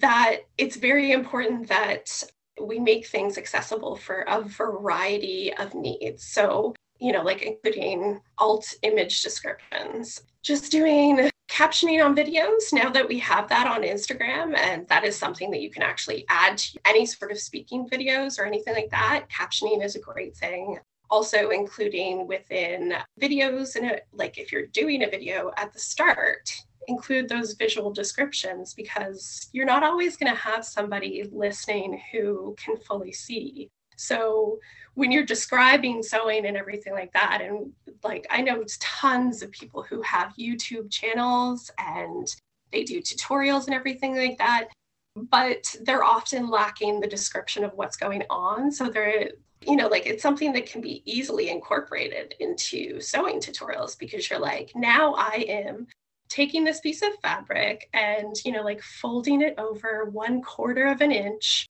that 0.00 0.38
it's 0.58 0.76
very 0.76 1.12
important 1.12 1.68
that 1.68 2.22
we 2.60 2.78
make 2.78 3.06
things 3.06 3.36
accessible 3.36 3.96
for 3.96 4.22
a 4.22 4.40
variety 4.42 5.52
of 5.54 5.74
needs. 5.74 6.24
So, 6.24 6.74
you 6.98 7.12
know, 7.12 7.22
like 7.22 7.42
including 7.42 8.20
alt 8.38 8.72
image 8.82 9.22
descriptions, 9.22 10.22
just 10.42 10.70
doing 10.70 11.30
captioning 11.48 12.04
on 12.04 12.16
videos 12.16 12.72
now 12.72 12.90
that 12.90 13.06
we 13.06 13.18
have 13.18 13.48
that 13.48 13.66
on 13.66 13.82
Instagram. 13.82 14.56
And 14.56 14.86
that 14.88 15.04
is 15.04 15.16
something 15.16 15.50
that 15.50 15.60
you 15.60 15.70
can 15.70 15.82
actually 15.82 16.24
add 16.28 16.58
to 16.58 16.78
any 16.84 17.06
sort 17.06 17.30
of 17.30 17.38
speaking 17.38 17.88
videos 17.88 18.38
or 18.38 18.44
anything 18.44 18.74
like 18.74 18.90
that. 18.90 19.26
Captioning 19.30 19.84
is 19.84 19.96
a 19.96 20.00
great 20.00 20.36
thing. 20.36 20.78
Also, 21.08 21.50
including 21.50 22.26
within 22.26 22.94
videos, 23.20 23.76
and 23.76 24.00
like 24.12 24.38
if 24.38 24.50
you're 24.50 24.66
doing 24.66 25.04
a 25.04 25.10
video 25.10 25.52
at 25.56 25.72
the 25.72 25.78
start, 25.78 26.50
include 26.88 27.28
those 27.28 27.54
visual 27.54 27.92
descriptions 27.92 28.74
because 28.74 29.48
you're 29.52 29.66
not 29.66 29.84
always 29.84 30.16
going 30.16 30.32
to 30.32 30.38
have 30.38 30.64
somebody 30.64 31.28
listening 31.32 32.00
who 32.12 32.54
can 32.58 32.76
fully 32.76 33.12
see. 33.12 33.68
So 33.96 34.58
when 34.94 35.10
you're 35.10 35.24
describing 35.24 36.02
sewing 36.02 36.46
and 36.46 36.56
everything 36.56 36.92
like 36.92 37.12
that, 37.12 37.40
and 37.42 37.72
like 38.02 38.26
I 38.30 38.42
know 38.42 38.64
tons 38.80 39.42
of 39.42 39.50
people 39.50 39.82
who 39.82 40.02
have 40.02 40.34
YouTube 40.38 40.90
channels 40.90 41.70
and 41.78 42.26
they 42.72 42.84
do 42.84 43.00
tutorials 43.00 43.66
and 43.66 43.74
everything 43.74 44.16
like 44.16 44.38
that, 44.38 44.68
but 45.14 45.74
they're 45.82 46.04
often 46.04 46.50
lacking 46.50 47.00
the 47.00 47.06
description 47.06 47.64
of 47.64 47.72
what's 47.74 47.96
going 47.96 48.22
on. 48.28 48.70
So 48.70 48.88
they're 48.90 49.30
you 49.62 49.76
know, 49.76 49.88
like 49.88 50.06
it's 50.06 50.22
something 50.22 50.52
that 50.52 50.66
can 50.66 50.80
be 50.80 51.02
easily 51.04 51.50
incorporated 51.50 52.34
into 52.40 53.00
sewing 53.00 53.40
tutorials 53.40 53.98
because 53.98 54.28
you're 54.28 54.38
like, 54.38 54.72
now 54.74 55.14
I 55.14 55.44
am 55.48 55.86
taking 56.28 56.64
this 56.64 56.80
piece 56.80 57.02
of 57.02 57.12
fabric 57.22 57.88
and, 57.92 58.34
you 58.44 58.52
know, 58.52 58.62
like 58.62 58.82
folding 58.82 59.42
it 59.42 59.54
over 59.58 60.06
one 60.06 60.42
quarter 60.42 60.86
of 60.86 61.00
an 61.00 61.12
inch 61.12 61.68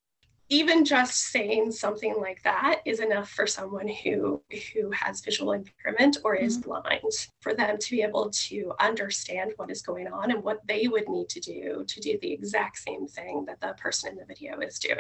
even 0.48 0.84
just 0.84 1.14
saying 1.14 1.72
something 1.72 2.14
like 2.20 2.42
that 2.44 2.80
is 2.84 3.00
enough 3.00 3.30
for 3.30 3.46
someone 3.46 3.88
who 3.88 4.40
who 4.72 4.90
has 4.92 5.20
visual 5.20 5.52
impairment 5.52 6.18
or 6.24 6.34
is 6.34 6.58
mm-hmm. 6.58 6.70
blind 6.70 7.12
for 7.40 7.54
them 7.54 7.76
to 7.78 7.90
be 7.90 8.02
able 8.02 8.30
to 8.30 8.72
understand 8.78 9.52
what 9.56 9.70
is 9.70 9.82
going 9.82 10.06
on 10.06 10.30
and 10.30 10.42
what 10.42 10.60
they 10.66 10.86
would 10.86 11.08
need 11.08 11.28
to 11.28 11.40
do 11.40 11.84
to 11.88 12.00
do 12.00 12.16
the 12.22 12.32
exact 12.32 12.78
same 12.78 13.06
thing 13.06 13.44
that 13.46 13.60
the 13.60 13.74
person 13.76 14.10
in 14.10 14.16
the 14.16 14.24
video 14.24 14.58
is 14.60 14.78
doing 14.78 14.98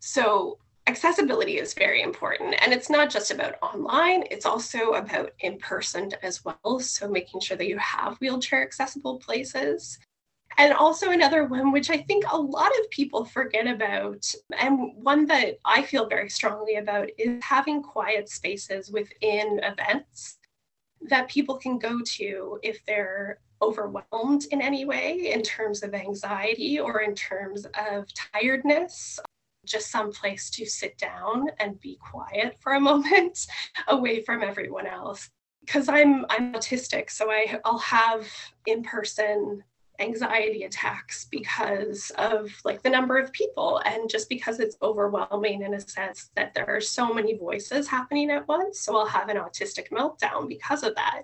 so 0.00 0.58
accessibility 0.88 1.58
is 1.58 1.74
very 1.74 2.00
important. 2.02 2.54
And 2.60 2.72
it's 2.72 2.88
not 2.88 3.10
just 3.10 3.30
about 3.30 3.56
online 3.62 4.24
it's 4.30 4.46
also 4.46 4.92
about 4.92 5.32
in 5.40 5.58
person 5.58 6.10
as 6.22 6.44
well. 6.44 6.80
So 6.80 7.08
making 7.08 7.40
sure 7.40 7.58
that 7.58 7.68
you 7.68 7.78
have 7.78 8.16
wheelchair 8.20 8.62
accessible 8.62 9.18
places. 9.18 9.98
And 10.56 10.72
also 10.72 11.10
another 11.10 11.44
one, 11.44 11.70
which 11.72 11.90
I 11.90 11.98
think 11.98 12.24
a 12.28 12.36
lot 12.36 12.72
of 12.80 12.90
people 12.90 13.24
forget 13.24 13.66
about, 13.66 14.24
and 14.58 14.92
one 14.94 15.26
that 15.26 15.58
I 15.64 15.82
feel 15.82 16.08
very 16.08 16.30
strongly 16.30 16.76
about, 16.76 17.08
is 17.18 17.38
having 17.44 17.82
quiet 17.82 18.28
spaces 18.28 18.90
within 18.90 19.60
events 19.62 20.38
that 21.02 21.28
people 21.28 21.58
can 21.58 21.78
go 21.78 22.00
to 22.16 22.58
if 22.62 22.84
they're 22.86 23.38
overwhelmed 23.62 24.46
in 24.50 24.60
any 24.60 24.84
way 24.84 25.32
in 25.32 25.42
terms 25.42 25.82
of 25.82 25.94
anxiety 25.94 26.80
or 26.80 27.02
in 27.02 27.14
terms 27.14 27.66
of 27.78 28.06
tiredness 28.32 29.20
just 29.64 29.90
some 29.90 30.12
place 30.12 30.50
to 30.50 30.66
sit 30.66 30.96
down 30.98 31.46
and 31.58 31.80
be 31.80 31.98
quiet 32.00 32.56
for 32.60 32.74
a 32.74 32.80
moment 32.90 33.46
away 33.88 34.22
from 34.22 34.42
everyone 34.42 34.86
else. 34.86 35.30
Because 35.60 35.88
i'm 35.88 36.24
i'm 36.30 36.54
autistic 36.54 37.10
so 37.10 37.30
I, 37.30 37.60
i'll 37.64 37.78
have 37.78 38.26
in-person 38.64 39.62
anxiety 40.00 40.62
attacks 40.62 41.26
because 41.30 42.10
of 42.18 42.50
like 42.64 42.82
the 42.82 42.90
number 42.90 43.18
of 43.18 43.32
people 43.32 43.82
and 43.84 44.08
just 44.08 44.28
because 44.28 44.60
it's 44.60 44.76
overwhelming 44.82 45.62
in 45.62 45.74
a 45.74 45.80
sense 45.80 46.30
that 46.36 46.54
there 46.54 46.68
are 46.68 46.80
so 46.80 47.12
many 47.12 47.36
voices 47.36 47.88
happening 47.88 48.30
at 48.30 48.46
once. 48.48 48.80
So 48.80 48.96
i'll 48.96 49.06
have 49.06 49.28
an 49.28 49.36
autistic 49.36 49.90
meltdown 49.90 50.48
because 50.48 50.82
of 50.82 50.94
that. 50.94 51.22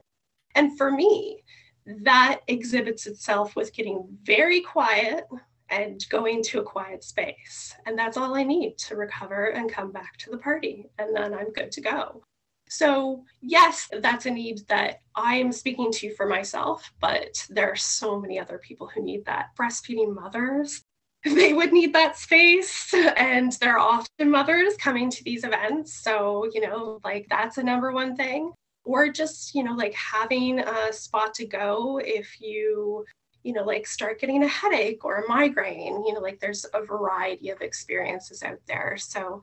And 0.54 0.76
for 0.76 0.90
me 0.90 1.42
that 1.86 2.40
exhibits 2.48 3.06
itself 3.06 3.54
with 3.56 3.74
getting 3.74 4.06
very 4.22 4.60
quiet 4.60 5.24
and 5.70 6.08
going 6.10 6.42
to 6.42 6.60
a 6.60 6.64
quiet 6.64 7.02
space 7.02 7.74
and 7.86 7.98
that's 7.98 8.16
all 8.16 8.34
i 8.34 8.42
need 8.42 8.76
to 8.76 8.96
recover 8.96 9.46
and 9.46 9.72
come 9.72 9.90
back 9.90 10.16
to 10.16 10.30
the 10.30 10.38
party 10.38 10.88
and 10.98 11.14
then 11.16 11.34
i'm 11.34 11.52
good 11.52 11.72
to 11.72 11.80
go 11.80 12.22
so, 12.68 13.24
yes, 13.40 13.88
that's 14.00 14.26
a 14.26 14.30
need 14.30 14.66
that 14.68 15.00
I'm 15.14 15.52
speaking 15.52 15.92
to 15.92 16.14
for 16.14 16.26
myself, 16.26 16.92
but 17.00 17.46
there 17.50 17.70
are 17.70 17.76
so 17.76 18.20
many 18.20 18.38
other 18.38 18.58
people 18.58 18.88
who 18.88 19.02
need 19.02 19.24
that. 19.26 19.50
Breastfeeding 19.58 20.14
mothers, 20.14 20.82
they 21.24 21.52
would 21.52 21.72
need 21.72 21.92
that 21.94 22.18
space, 22.18 22.92
and 23.16 23.52
there 23.60 23.78
are 23.78 23.78
often 23.78 24.30
mothers 24.30 24.76
coming 24.76 25.10
to 25.10 25.24
these 25.24 25.44
events. 25.44 26.02
So, 26.02 26.48
you 26.52 26.60
know, 26.60 27.00
like 27.04 27.26
that's 27.28 27.58
a 27.58 27.62
number 27.62 27.92
one 27.92 28.16
thing. 28.16 28.52
Or 28.84 29.08
just, 29.08 29.54
you 29.54 29.62
know, 29.62 29.74
like 29.74 29.94
having 29.94 30.58
a 30.58 30.92
spot 30.92 31.32
to 31.34 31.46
go 31.46 31.98
if 32.04 32.40
you 32.40 33.04
you 33.44 33.52
know, 33.52 33.62
like 33.62 33.86
start 33.86 34.20
getting 34.20 34.42
a 34.42 34.48
headache 34.48 35.04
or 35.04 35.18
a 35.18 35.28
migraine. 35.28 36.04
You 36.04 36.14
know, 36.14 36.20
like 36.20 36.40
there's 36.40 36.66
a 36.74 36.82
variety 36.84 37.50
of 37.50 37.60
experiences 37.60 38.42
out 38.42 38.58
there. 38.66 38.96
So 38.98 39.42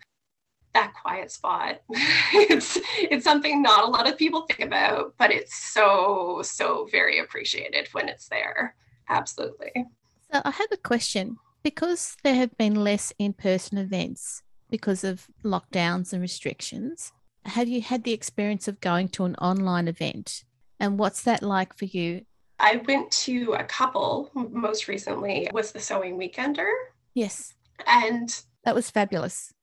that 0.74 0.93
quiet 1.00 1.31
spot. 1.31 1.81
it's 2.34 2.77
it's 2.98 3.24
something 3.24 3.62
not 3.62 3.84
a 3.84 3.91
lot 3.91 4.10
of 4.10 4.17
people 4.17 4.46
think 4.48 4.62
about, 4.67 5.13
but 5.17 5.31
it's 5.31 5.55
so 5.55 6.41
so 6.43 6.88
very 6.91 7.20
appreciated 7.20 7.88
when 7.91 8.10
it's 8.10 8.27
there. 8.27 8.75
Absolutely. 9.10 9.72
So 10.31 10.41
I 10.43 10.51
have 10.51 10.72
a 10.72 10.77
question 10.77 11.38
because 11.63 12.17
there 12.24 12.36
have 12.36 12.58
been 12.58 12.75
less 12.75 13.13
in-person 13.20 13.77
events 13.77 14.41
because 14.70 15.03
of 15.03 15.27
lockdowns 15.43 16.13
and 16.13 16.22
restrictions. 16.22 17.12
Have 17.46 17.67
you 17.67 17.81
had 17.81 18.03
the 18.03 18.13
experience 18.13 18.67
of 18.67 18.79
going 18.81 19.10
to 19.10 19.25
an 19.25 19.36
online 19.36 19.88
event? 19.88 20.43
And 20.79 20.98
what's 20.98 21.22
that 21.24 21.43
like 21.43 21.75
for 21.75 21.86
you? 21.86 22.25
I 22.62 22.82
went 22.88 23.12
to 23.12 23.53
a 23.53 23.63
couple 23.63 24.32
most 24.34 24.88
recently 24.88 25.50
was 25.51 25.72
the 25.72 25.80
sewing 25.80 26.18
weekender. 26.18 26.70
Yes. 27.13 27.53
And 27.88 28.41
that 28.63 28.75
was 28.75 28.89
fabulous 28.89 29.53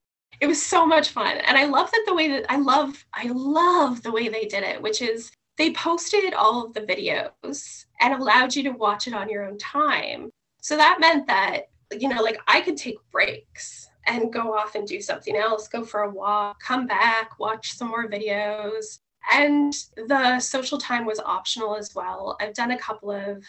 it 0.40 0.46
was 0.46 0.62
so 0.62 0.86
much 0.86 1.10
fun 1.10 1.38
and 1.38 1.56
i 1.56 1.64
love 1.64 1.90
that 1.90 2.04
the 2.06 2.14
way 2.14 2.28
that 2.28 2.44
i 2.48 2.56
love 2.56 3.04
i 3.14 3.28
love 3.32 4.02
the 4.02 4.12
way 4.12 4.28
they 4.28 4.44
did 4.44 4.62
it 4.62 4.80
which 4.80 5.02
is 5.02 5.30
they 5.56 5.72
posted 5.72 6.34
all 6.34 6.64
of 6.64 6.74
the 6.74 6.80
videos 6.80 7.86
and 8.00 8.14
allowed 8.14 8.54
you 8.54 8.62
to 8.62 8.70
watch 8.70 9.06
it 9.06 9.14
on 9.14 9.28
your 9.28 9.44
own 9.44 9.58
time 9.58 10.30
so 10.62 10.76
that 10.76 11.00
meant 11.00 11.26
that 11.26 11.68
you 11.92 12.08
know 12.08 12.22
like 12.22 12.38
i 12.46 12.60
could 12.60 12.76
take 12.76 12.98
breaks 13.10 13.88
and 14.06 14.32
go 14.32 14.54
off 14.54 14.74
and 14.74 14.86
do 14.86 15.00
something 15.00 15.36
else 15.36 15.68
go 15.68 15.84
for 15.84 16.02
a 16.02 16.10
walk 16.10 16.60
come 16.60 16.86
back 16.86 17.38
watch 17.38 17.72
some 17.72 17.88
more 17.88 18.08
videos 18.08 19.00
and 19.32 19.72
the 19.96 20.40
social 20.40 20.78
time 20.78 21.04
was 21.04 21.20
optional 21.20 21.76
as 21.76 21.94
well. 21.94 22.36
I've 22.40 22.54
done 22.54 22.70
a 22.70 22.78
couple 22.78 23.10
of 23.10 23.44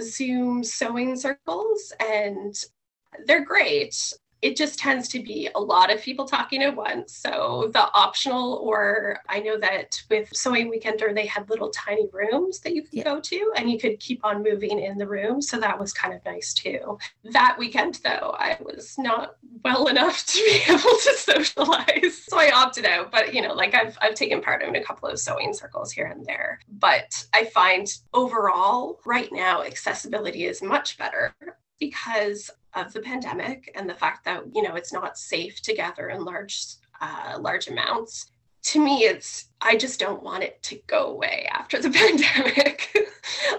zoom 0.00 0.62
sewing 0.64 1.16
circles 1.16 1.92
and 2.00 2.54
they're 3.26 3.44
great 3.44 3.94
it 4.40 4.56
just 4.56 4.78
tends 4.78 5.08
to 5.08 5.22
be 5.22 5.48
a 5.54 5.60
lot 5.60 5.92
of 5.92 6.00
people 6.00 6.24
talking 6.24 6.62
at 6.62 6.74
once. 6.74 7.16
So 7.16 7.70
the 7.72 7.90
optional, 7.92 8.60
or 8.62 9.20
I 9.28 9.40
know 9.40 9.58
that 9.58 10.00
with 10.08 10.28
Sewing 10.32 10.70
Weekender, 10.70 11.14
they 11.14 11.26
had 11.26 11.50
little 11.50 11.70
tiny 11.70 12.08
rooms 12.12 12.60
that 12.60 12.74
you 12.74 12.82
could 12.82 12.92
yeah. 12.92 13.04
go 13.04 13.20
to 13.20 13.52
and 13.56 13.70
you 13.70 13.78
could 13.78 13.98
keep 13.98 14.24
on 14.24 14.42
moving 14.42 14.78
in 14.78 14.96
the 14.96 15.08
room. 15.08 15.42
So 15.42 15.58
that 15.58 15.78
was 15.78 15.92
kind 15.92 16.14
of 16.14 16.24
nice 16.24 16.54
too. 16.54 16.98
That 17.24 17.56
weekend, 17.58 18.00
though, 18.04 18.36
I 18.38 18.58
was 18.60 18.96
not 18.96 19.36
well 19.64 19.88
enough 19.88 20.24
to 20.32 20.38
be 20.38 20.72
able 20.72 20.82
to 20.82 21.14
socialize. 21.16 22.22
So 22.28 22.38
I 22.38 22.52
opted 22.54 22.84
out. 22.84 23.10
But, 23.10 23.34
you 23.34 23.42
know, 23.42 23.54
like 23.54 23.74
I've, 23.74 23.98
I've 24.00 24.14
taken 24.14 24.40
part 24.40 24.62
in 24.62 24.76
a 24.76 24.84
couple 24.84 25.08
of 25.08 25.18
sewing 25.18 25.52
circles 25.52 25.90
here 25.90 26.06
and 26.06 26.24
there. 26.24 26.60
But 26.68 27.26
I 27.34 27.46
find 27.46 27.88
overall, 28.14 29.00
right 29.04 29.30
now, 29.32 29.62
accessibility 29.62 30.44
is 30.44 30.62
much 30.62 30.96
better 30.96 31.34
because 31.78 32.50
of 32.74 32.92
the 32.92 33.00
pandemic 33.00 33.72
and 33.74 33.88
the 33.88 33.94
fact 33.94 34.24
that 34.24 34.44
you 34.54 34.62
know 34.62 34.74
it's 34.74 34.92
not 34.92 35.18
safe 35.18 35.60
to 35.62 35.74
gather 35.74 36.10
in 36.10 36.24
large 36.24 36.64
uh, 37.00 37.38
large 37.40 37.68
amounts 37.68 38.30
to 38.62 38.82
me 38.82 39.04
it's 39.04 39.46
i 39.60 39.76
just 39.76 40.00
don't 40.00 40.22
want 40.22 40.42
it 40.42 40.62
to 40.62 40.80
go 40.86 41.06
away 41.06 41.48
after 41.52 41.80
the 41.80 41.90
pandemic. 42.02 42.94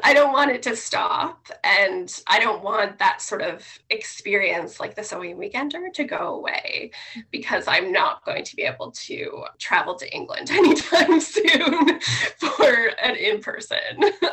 I 0.04 0.14
don't 0.14 0.34
want 0.34 0.52
it 0.52 0.64
to 0.64 0.76
stop 0.76 1.48
and 1.64 2.22
i 2.28 2.40
don't 2.40 2.64
want 2.64 2.98
that 3.00 3.22
sort 3.22 3.42
of 3.42 3.66
experience 3.90 4.80
like 4.80 4.96
the 4.96 5.04
sewing 5.04 5.38
weekender 5.38 5.92
to 5.94 6.04
go 6.04 6.36
away 6.36 6.92
because 7.32 7.68
i'm 7.68 7.92
not 7.92 8.26
going 8.26 8.44
to 8.44 8.56
be 8.56 8.64
able 8.64 8.92
to 8.92 9.46
travel 9.58 9.96
to 9.96 10.14
england 10.14 10.50
anytime 10.52 11.20
soon 11.20 12.00
for 12.38 12.92
an 13.04 13.16
in-person 13.16 13.80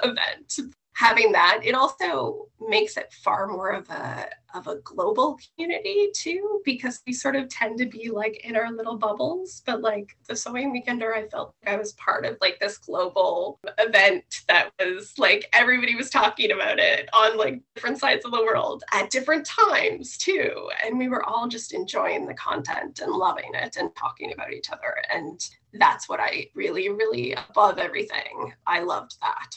event 0.03 0.59
having 0.97 1.31
that 1.33 1.61
it 1.63 1.75
also 1.75 2.49
makes 2.69 2.97
it 2.97 3.13
far 3.13 3.47
more 3.47 3.71
of 3.71 3.89
a 3.91 4.29
of 4.55 4.67
a 4.67 4.77
global 4.77 5.39
community 5.55 6.09
too 6.15 6.61
because 6.65 7.03
we 7.07 7.13
sort 7.13 7.37
of 7.37 7.49
tend 7.49 7.77
to 7.79 7.85
be 7.85 8.09
like 8.11 8.43
in 8.45 8.57
our 8.57 8.73
little 8.73 8.97
bubbles 8.97 9.63
but 9.67 9.83
like 9.83 10.17
the 10.27 10.35
sewing 10.35 10.73
weekender 10.73 11.15
i 11.15 11.27
felt 11.29 11.55
like 11.65 11.75
i 11.75 11.77
was 11.77 11.93
part 11.93 12.25
of 12.25 12.37
like 12.41 12.59
this 12.61 12.79
global 12.79 13.61
event 13.79 14.25
that 14.49 14.71
was 14.79 15.13
like 15.19 15.49
everybody 15.53 15.95
was 15.95 16.11
talking 16.11 16.53
about 16.53 16.79
it 16.79 17.09
on 17.13 17.37
like 17.37 17.61
different 17.75 17.99
sides 17.99 18.25
of 18.25 18.33
the 18.33 18.43
world 18.43 18.83
at 18.93 19.11
different 19.11 19.45
times 19.45 20.17
too. 20.17 20.71
And 20.85 20.99
we 20.99 21.09
were 21.09 21.25
all 21.25 21.49
just 21.49 21.73
enjoying 21.73 22.27
the 22.27 22.35
content 22.35 23.01
and 23.01 23.13
loving 23.13 23.51
it 23.55 23.77
and 23.77 23.95
talking 23.97 24.33
about 24.33 24.53
each 24.53 24.71
other. 24.71 24.97
And 25.13 25.41
that's 25.79 26.09
what 26.09 26.21
i 26.21 26.49
really 26.55 26.89
really 26.89 27.35
above 27.35 27.79
everything 27.79 28.53
i 28.67 28.81
loved 28.81 29.17
that. 29.21 29.51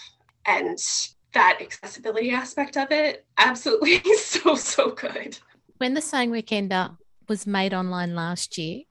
And 0.46 0.78
that 1.34 1.60
accessibility 1.62 2.32
aspect 2.32 2.78
of 2.78 2.92
it 2.92 3.26
absolutely 3.38 4.02
so 4.18 4.56
so 4.56 4.92
good. 4.92 5.38
When 5.78 5.94
the 5.94 6.02
sewing 6.02 6.32
weekender 6.32 6.98
was 7.28 7.48
made 7.48 7.74
online 7.74 8.16
last 8.16 8.58
year 8.58 8.82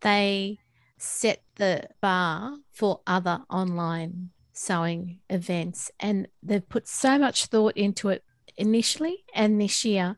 they 0.00 0.58
set 0.98 1.42
the 1.56 1.88
bar 2.00 2.56
for 2.72 3.00
other 3.06 3.40
online 3.50 4.30
sewing 4.52 5.20
events 5.28 5.90
and 6.00 6.26
they've 6.42 6.68
put 6.68 6.88
so 6.88 7.18
much 7.18 7.46
thought 7.46 7.76
into 7.76 8.08
it 8.08 8.24
initially 8.56 9.24
and 9.34 9.60
this 9.60 9.84
year 9.84 10.16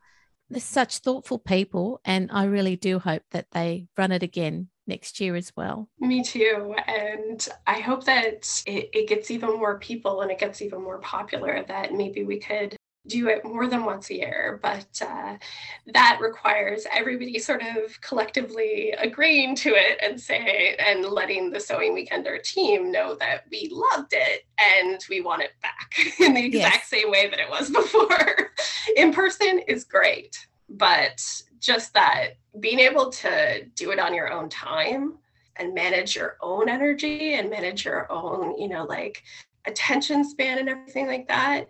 they're 0.49 0.61
such 0.61 0.99
thoughtful 0.99 1.39
people 1.39 2.01
and 2.05 2.31
i 2.33 2.45
really 2.45 2.77
do 2.77 3.01
hope 3.01 3.23
that 3.33 3.51
they 3.51 3.87
run 3.97 4.13
it 4.13 4.23
again 4.23 4.69
next 4.89 5.21
year 5.21 5.37
as 5.37 5.53
well. 5.57 5.89
Me 6.01 6.23
too. 6.23 6.75
And 6.87 7.47
I 7.67 7.81
hope 7.81 8.05
that 8.05 8.63
it, 8.67 8.91
it 8.93 9.09
gets 9.09 9.31
even 9.31 9.51
more 9.51 9.79
people 9.79 10.23
and 10.23 10.31
it 10.31 10.39
gets 10.39 10.63
even 10.63 10.83
more 10.83 10.99
popular 10.99 11.65
that 11.69 11.93
maybe 11.93 12.25
we 12.25 12.39
could 12.39 12.77
do 13.09 13.29
it 13.29 13.45
more 13.45 13.67
than 13.67 13.85
once 13.85 14.11
a 14.11 14.15
year, 14.15 14.61
but 14.63 14.87
uh, 15.01 15.37
that 15.87 16.19
requires 16.21 16.87
everybody 16.93 17.39
sort 17.39 17.63
of 17.63 18.01
collectively 18.01 18.93
agreeing 18.99 19.57
to 19.57 19.71
it 19.71 19.99
and 20.03 20.21
say 20.21 20.77
and 20.79 21.05
letting 21.05 21.51
the 21.51 21.59
sewing 21.59 21.95
weekender 21.95 22.41
team 22.43 22.93
know 22.93 23.15
that 23.15 23.45
we 23.51 23.71
loved 23.73 24.13
it 24.13 24.45
and 24.59 25.05
we 25.09 25.21
want 25.21 25.43
it 25.43 25.53
back 25.63 25.95
in 26.21 26.35
the 26.35 26.45
exact 26.45 26.75
yes. 26.77 26.89
same 26.89 27.11
way 27.11 27.29
that 27.29 27.41
it 27.41 27.51
was 27.51 27.71
before. 27.71 28.53
in 28.97 29.13
person 29.13 29.61
is 29.67 29.85
great, 29.85 30.47
but 30.69 31.21
just 31.61 31.95
that 31.95 32.35
being 32.61 32.81
able 32.81 33.11
to 33.11 33.65
do 33.75 33.91
it 33.91 33.99
on 33.99 34.15
your 34.15 34.33
own 34.33 34.49
time 34.49 35.19
and 35.57 35.75
manage 35.75 36.17
your 36.17 36.37
own 36.41 36.69
energy 36.69 37.35
and 37.35 37.51
manage 37.51 37.85
your 37.85 38.11
own, 38.11 38.59
you 38.59 38.69
know, 38.69 38.85
like 38.85 39.23
attention 39.67 40.25
span 40.25 40.59
and 40.59 40.69
everything 40.69 41.07
like 41.07 41.29
that, 41.29 41.67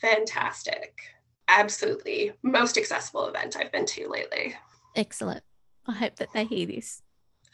fantastic. 0.00 1.00
Absolutely. 1.48 2.32
Most 2.42 2.78
accessible 2.78 3.26
event 3.26 3.56
I've 3.58 3.72
been 3.72 3.86
to 3.86 4.08
lately. 4.08 4.54
Excellent. 4.96 5.42
I 5.86 5.92
hope 5.92 6.16
that 6.16 6.32
they 6.32 6.44
hear 6.44 6.66
this. 6.66 7.02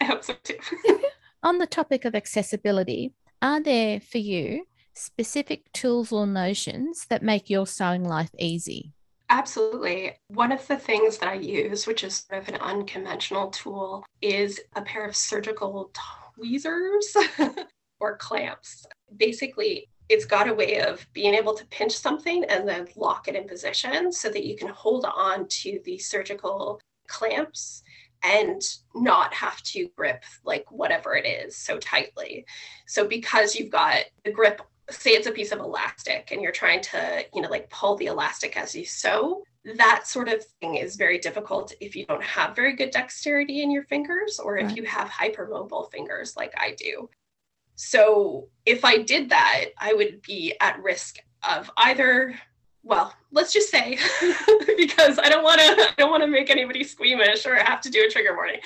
I 0.01 0.05
hope 0.05 0.23
so 0.25 0.35
too. 0.43 0.59
On 1.43 1.59
the 1.59 1.67
topic 1.67 2.05
of 2.05 2.15
accessibility, 2.15 3.13
are 3.43 3.61
there 3.61 4.01
for 4.01 4.19
you 4.19 4.67
specific 4.95 5.73
tools 5.73 6.13
or 6.13 6.27
notions 6.27 7.07
that 7.09 7.23
make 7.23 7.49
your 7.49 7.67
sewing 7.67 8.05
life 8.05 8.31
easy? 8.39 8.93
Absolutely. 9.31 10.17
One 10.29 10.51
of 10.51 10.67
the 10.67 10.77
things 10.77 11.19
that 11.19 11.29
I 11.29 11.35
use, 11.35 11.87
which 11.87 12.03
is 12.03 12.27
sort 12.29 12.43
of 12.43 12.49
an 12.49 12.57
unconventional 12.61 13.51
tool, 13.51 14.05
is 14.21 14.61
a 14.75 14.83
pair 14.83 15.07
of 15.07 15.15
surgical 15.17 15.93
tweezers 16.37 17.17
or 18.01 18.17
clamps. 18.17 18.85
Basically, 19.17 19.89
it's 20.09 20.25
got 20.25 20.49
a 20.49 20.55
way 20.55 20.81
of 20.81 21.07
being 21.13 21.35
able 21.35 21.55
to 21.55 21.65
pinch 21.69 21.93
something 21.97 22.45
and 22.45 22.69
then 22.69 22.89
lock 22.97 23.29
it 23.29 23.37
in 23.37 23.47
position 23.47 24.13
so 24.13 24.29
that 24.31 24.45
you 24.45 24.57
can 24.57 24.69
hold 24.69 25.05
on 25.05 25.47
to 25.49 25.79
the 25.85 25.97
surgical 25.97 26.81
clamps 27.07 27.85
and 28.25 28.61
not 28.95 29.33
have 29.33 29.63
to 29.63 29.89
grip 29.97 30.25
like 30.45 30.71
whatever 30.71 31.15
it 31.15 31.25
is 31.25 31.57
so 31.57 31.79
tightly. 31.79 32.45
So 32.87 33.07
because 33.07 33.55
you've 33.55 33.71
got 33.71 34.05
the 34.25 34.33
grip 34.33 34.61
say 34.91 35.13
it's 35.13 35.27
a 35.27 35.33
piece 35.33 35.53
of 35.53 35.61
elastic 35.61 36.31
and 36.33 36.43
you're 36.43 36.53
trying 36.53 36.81
to, 36.83 37.25
you 37.35 37.43
know, 37.43 37.49
like 37.49 37.71
pull 37.71 37.97
the 37.97 38.07
elastic 38.07 38.57
as 38.57 38.75
you 38.75 38.85
sew, 38.85 39.43
that 39.77 40.07
sort 40.07 40.29
of 40.29 40.45
thing 40.61 40.77
is 40.77 40.97
very 40.97 41.19
difficult 41.19 41.73
if 41.81 41.95
you 41.95 42.07
don't 42.07 42.23
have 42.23 42.57
very 42.57 42.75
good 42.75 42.91
dexterity 42.91 43.63
in 43.63 43.71
your 43.71 43.85
fingers 43.85 44.39
or 44.39 44.57
if 44.57 44.69
right. 44.69 44.77
you 44.77 44.85
have 44.85 45.09
hypermobile 45.09 45.91
fingers 45.91 46.35
like 46.37 46.53
I 46.57 46.75
do. 46.77 47.09
So 47.75 48.49
if 48.67 48.85
I 48.85 48.99
did 48.99 49.31
that, 49.31 49.67
I 49.79 49.93
would 49.95 50.23
be 50.23 50.55
at 50.61 50.83
risk 50.83 51.17
of 51.49 51.71
either 51.77 52.39
well, 52.83 53.15
let's 53.31 53.53
just 53.53 53.71
say 53.71 53.99
because 54.77 55.19
I 55.19 55.29
don't 55.29 55.45
want 55.45 55.61
to 55.61 55.67
I 55.67 55.95
don't 55.99 56.11
want 56.11 56.23
to 56.23 56.29
make 56.29 56.51
anybody 56.51 56.85
squeamish 56.85 57.47
or 57.47 57.57
have 57.57 57.81
to 57.83 57.91
do 57.91 58.05
a 58.07 58.11
trigger 58.11 58.35
warning 58.35 58.61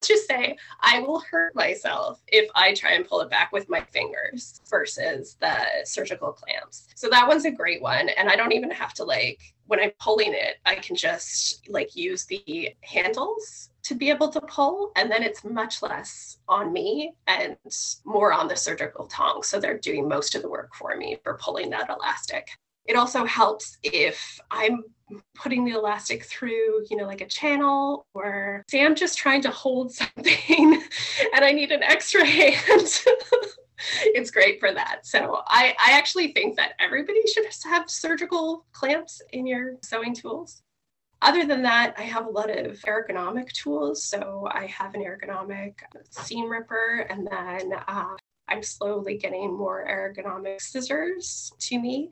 Let's 0.00 0.08
just 0.08 0.28
say 0.28 0.56
I 0.80 1.00
will 1.00 1.20
hurt 1.20 1.54
myself 1.54 2.22
if 2.28 2.50
I 2.54 2.72
try 2.72 2.92
and 2.92 3.06
pull 3.06 3.20
it 3.20 3.28
back 3.28 3.52
with 3.52 3.68
my 3.68 3.82
fingers 3.82 4.62
versus 4.70 5.36
the 5.42 5.54
surgical 5.84 6.32
clamps. 6.32 6.88
So 6.94 7.10
that 7.10 7.28
one's 7.28 7.44
a 7.44 7.50
great 7.50 7.82
one. 7.82 8.08
And 8.08 8.30
I 8.30 8.34
don't 8.34 8.52
even 8.52 8.70
have 8.70 8.94
to 8.94 9.04
like, 9.04 9.38
when 9.66 9.78
I'm 9.78 9.90
pulling 10.00 10.32
it, 10.32 10.56
I 10.64 10.76
can 10.76 10.96
just 10.96 11.68
like 11.68 11.94
use 11.94 12.24
the 12.24 12.74
handles 12.80 13.68
to 13.82 13.94
be 13.94 14.08
able 14.08 14.30
to 14.30 14.40
pull. 14.40 14.90
And 14.96 15.10
then 15.10 15.22
it's 15.22 15.44
much 15.44 15.82
less 15.82 16.38
on 16.48 16.72
me 16.72 17.12
and 17.26 17.58
more 18.06 18.32
on 18.32 18.48
the 18.48 18.56
surgical 18.56 19.06
tongs. 19.06 19.48
So 19.48 19.60
they're 19.60 19.76
doing 19.76 20.08
most 20.08 20.34
of 20.34 20.40
the 20.40 20.48
work 20.48 20.74
for 20.74 20.96
me 20.96 21.18
for 21.22 21.36
pulling 21.38 21.68
that 21.70 21.90
elastic. 21.90 22.48
It 22.86 22.96
also 22.96 23.24
helps 23.24 23.78
if 23.82 24.40
I'm 24.50 24.84
putting 25.34 25.64
the 25.64 25.72
elastic 25.72 26.24
through, 26.24 26.84
you 26.88 26.96
know, 26.96 27.06
like 27.06 27.20
a 27.20 27.26
channel, 27.26 28.06
or 28.14 28.64
say 28.70 28.84
I'm 28.84 28.94
just 28.94 29.18
trying 29.18 29.42
to 29.42 29.50
hold 29.50 29.92
something 29.94 30.82
and 31.34 31.44
I 31.44 31.52
need 31.52 31.72
an 31.72 31.82
extra 31.82 32.24
hand. 32.24 33.00
it's 34.04 34.30
great 34.30 34.60
for 34.60 34.72
that. 34.72 35.00
So 35.06 35.42
I, 35.46 35.74
I 35.84 35.92
actually 35.92 36.32
think 36.32 36.56
that 36.56 36.72
everybody 36.78 37.20
should 37.26 37.46
have 37.64 37.90
surgical 37.90 38.66
clamps 38.72 39.22
in 39.32 39.46
your 39.46 39.76
sewing 39.82 40.14
tools. 40.14 40.62
Other 41.22 41.44
than 41.44 41.62
that, 41.62 41.94
I 41.98 42.02
have 42.02 42.26
a 42.26 42.30
lot 42.30 42.50
of 42.50 42.80
ergonomic 42.86 43.52
tools. 43.52 44.02
So 44.02 44.48
I 44.50 44.66
have 44.66 44.94
an 44.94 45.02
ergonomic 45.02 45.74
seam 46.08 46.50
ripper, 46.50 47.06
and 47.10 47.26
then 47.26 47.72
uh, 47.86 48.16
I'm 48.48 48.62
slowly 48.62 49.18
getting 49.18 49.56
more 49.56 49.86
ergonomic 49.86 50.62
scissors 50.62 51.52
to 51.58 51.78
me. 51.78 52.10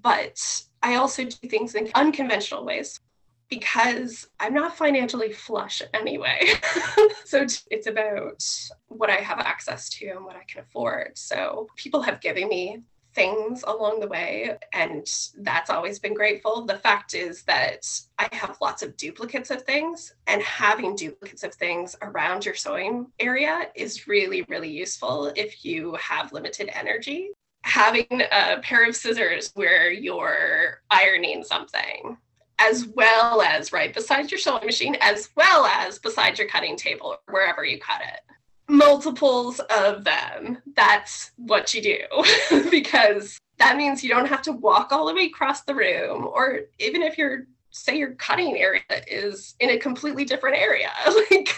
But 0.00 0.64
I 0.82 0.96
also 0.96 1.24
do 1.24 1.48
things 1.48 1.74
in 1.74 1.90
unconventional 1.94 2.64
ways 2.64 3.00
because 3.48 4.26
I'm 4.40 4.54
not 4.54 4.76
financially 4.76 5.30
flush 5.30 5.82
anyway. 5.92 6.40
so 7.26 7.46
it's 7.70 7.86
about 7.86 8.42
what 8.88 9.10
I 9.10 9.16
have 9.16 9.40
access 9.40 9.90
to 9.90 10.06
and 10.06 10.24
what 10.24 10.36
I 10.36 10.44
can 10.48 10.62
afford. 10.62 11.18
So 11.18 11.68
people 11.76 12.00
have 12.00 12.22
given 12.22 12.48
me 12.48 12.82
things 13.14 13.62
along 13.66 14.00
the 14.00 14.08
way, 14.08 14.56
and 14.72 15.06
that's 15.36 15.68
always 15.68 15.98
been 15.98 16.14
grateful. 16.14 16.64
The 16.64 16.78
fact 16.78 17.12
is 17.12 17.42
that 17.42 17.86
I 18.18 18.26
have 18.32 18.56
lots 18.62 18.82
of 18.82 18.96
duplicates 18.96 19.50
of 19.50 19.64
things, 19.64 20.14
and 20.26 20.42
having 20.42 20.96
duplicates 20.96 21.44
of 21.44 21.52
things 21.52 21.94
around 22.00 22.46
your 22.46 22.54
sewing 22.54 23.08
area 23.20 23.68
is 23.74 24.08
really, 24.08 24.46
really 24.48 24.70
useful 24.70 25.30
if 25.36 25.62
you 25.62 25.94
have 25.96 26.32
limited 26.32 26.70
energy 26.72 27.32
having 27.64 28.06
a 28.10 28.58
pair 28.62 28.88
of 28.88 28.96
scissors 28.96 29.50
where 29.54 29.90
you're 29.90 30.82
ironing 30.90 31.44
something 31.44 32.16
as 32.58 32.86
well 32.86 33.42
as 33.42 33.72
right 33.72 33.92
beside 33.92 34.30
your 34.30 34.38
sewing 34.38 34.64
machine 34.64 34.96
as 35.00 35.30
well 35.36 35.64
as 35.66 35.98
beside 35.98 36.38
your 36.38 36.48
cutting 36.48 36.76
table 36.76 37.16
or 37.26 37.34
wherever 37.34 37.64
you 37.64 37.78
cut 37.78 38.00
it. 38.00 38.20
Multiples 38.68 39.60
of 39.76 40.04
them. 40.04 40.58
That's 40.74 41.32
what 41.36 41.74
you 41.74 41.82
do. 41.82 42.68
Because 42.70 43.38
that 43.58 43.76
means 43.76 44.02
you 44.02 44.10
don't 44.10 44.28
have 44.28 44.42
to 44.42 44.52
walk 44.52 44.92
all 44.92 45.06
the 45.06 45.14
way 45.14 45.26
across 45.26 45.62
the 45.62 45.74
room 45.74 46.26
or 46.26 46.60
even 46.78 47.02
if 47.02 47.16
you're 47.18 47.46
say 47.72 47.96
your 47.96 48.12
cutting 48.14 48.56
area 48.58 48.82
is 49.06 49.54
in 49.60 49.70
a 49.70 49.78
completely 49.78 50.24
different 50.24 50.56
area 50.56 50.90
like 51.30 51.48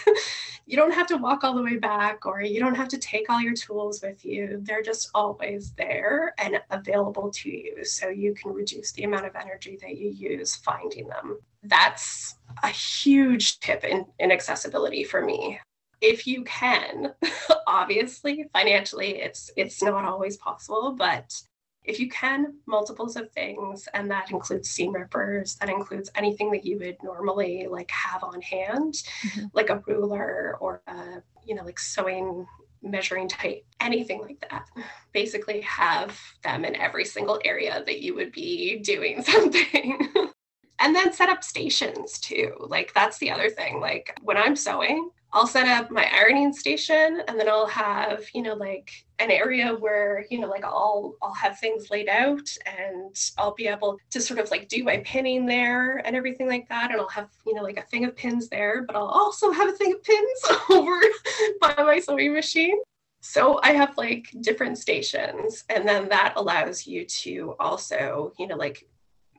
you 0.65 0.75
don't 0.75 0.93
have 0.93 1.07
to 1.07 1.17
walk 1.17 1.43
all 1.43 1.53
the 1.53 1.61
way 1.61 1.77
back 1.77 2.25
or 2.25 2.41
you 2.41 2.59
don't 2.59 2.75
have 2.75 2.87
to 2.87 2.97
take 2.97 3.29
all 3.29 3.39
your 3.39 3.53
tools 3.53 4.01
with 4.01 4.25
you. 4.25 4.59
They're 4.63 4.81
just 4.81 5.09
always 5.13 5.73
there 5.73 6.33
and 6.39 6.59
available 6.71 7.29
to 7.29 7.49
you. 7.49 7.85
So 7.85 8.09
you 8.09 8.33
can 8.33 8.51
reduce 8.51 8.91
the 8.91 9.03
amount 9.03 9.27
of 9.27 9.35
energy 9.35 9.77
that 9.81 9.97
you 9.97 10.09
use 10.09 10.55
finding 10.55 11.07
them. 11.07 11.39
That's 11.63 12.35
a 12.63 12.69
huge 12.69 13.59
tip 13.59 13.83
in, 13.83 14.05
in 14.19 14.31
accessibility 14.31 15.03
for 15.03 15.23
me. 15.23 15.59
If 16.01 16.25
you 16.25 16.43
can, 16.43 17.13
obviously 17.67 18.45
financially 18.53 19.21
it's 19.21 19.51
it's 19.55 19.81
not 19.81 20.03
always 20.03 20.37
possible, 20.37 20.93
but 20.97 21.33
if 21.87 21.99
you 21.99 22.09
can, 22.09 22.55
multiples 22.65 23.15
of 23.15 23.31
things, 23.31 23.87
and 23.93 24.09
that 24.11 24.31
includes 24.31 24.69
seam 24.69 24.93
rippers, 24.93 25.55
that 25.57 25.69
includes 25.69 26.11
anything 26.15 26.51
that 26.51 26.65
you 26.65 26.79
would 26.79 26.97
normally 27.03 27.67
like 27.69 27.89
have 27.91 28.23
on 28.23 28.41
hand, 28.41 28.93
mm-hmm. 28.93 29.45
like 29.53 29.69
a 29.69 29.81
ruler 29.87 30.57
or 30.59 30.81
a, 30.87 31.21
you 31.45 31.55
know, 31.55 31.63
like 31.63 31.79
sewing 31.79 32.45
measuring 32.81 33.27
tape, 33.27 33.65
anything 33.79 34.21
like 34.21 34.39
that. 34.49 34.67
Basically, 35.11 35.61
have 35.61 36.19
them 36.43 36.65
in 36.65 36.75
every 36.75 37.05
single 37.05 37.39
area 37.43 37.83
that 37.85 38.01
you 38.01 38.15
would 38.15 38.31
be 38.31 38.79
doing 38.79 39.21
something. 39.23 40.07
and 40.79 40.95
then 40.95 41.13
set 41.13 41.29
up 41.29 41.43
stations 41.43 42.19
too. 42.19 42.53
Like, 42.59 42.93
that's 42.93 43.17
the 43.17 43.31
other 43.31 43.49
thing. 43.49 43.79
Like, 43.79 44.17
when 44.21 44.37
I'm 44.37 44.55
sewing, 44.55 45.09
I'll 45.35 45.45
set 45.45 45.67
up 45.67 45.91
my 45.91 46.09
ironing 46.13 46.53
station 46.53 47.21
and 47.27 47.37
then 47.37 47.49
I'll 47.49 47.67
have, 47.67 48.23
you 48.33 48.41
know, 48.41 48.53
like 48.53 48.89
an 49.19 49.29
area 49.29 49.75
where, 49.75 50.25
you 50.31 50.39
know, 50.39 50.47
like 50.47 50.63
I'll 50.63 51.17
I'll 51.21 51.33
have 51.33 51.59
things 51.59 51.91
laid 51.91 52.07
out 52.07 52.47
and 52.65 53.13
I'll 53.37 53.53
be 53.53 53.67
able 53.67 53.97
to 54.11 54.21
sort 54.21 54.39
of 54.39 54.49
like 54.49 54.69
do 54.69 54.85
my 54.85 54.99
pinning 54.99 55.45
there 55.45 55.97
and 55.97 56.15
everything 56.15 56.47
like 56.47 56.69
that. 56.69 56.91
And 56.91 57.01
I'll 57.01 57.09
have, 57.09 57.27
you 57.45 57.53
know, 57.53 57.63
like 57.63 57.77
a 57.77 57.81
thing 57.81 58.05
of 58.05 58.15
pins 58.15 58.47
there, 58.47 58.83
but 58.83 58.95
I'll 58.95 59.07
also 59.07 59.51
have 59.51 59.67
a 59.67 59.73
thing 59.73 59.91
of 59.91 60.01
pins 60.03 60.41
over 60.69 61.01
by 61.59 61.75
my 61.79 61.99
sewing 61.99 62.33
machine. 62.33 62.77
So 63.19 63.59
I 63.61 63.73
have 63.73 63.97
like 63.97 64.33
different 64.39 64.77
stations 64.77 65.65
and 65.67 65.85
then 65.85 66.07
that 66.09 66.31
allows 66.37 66.87
you 66.87 67.03
to 67.23 67.55
also, 67.59 68.31
you 68.39 68.47
know, 68.47 68.55
like 68.55 68.87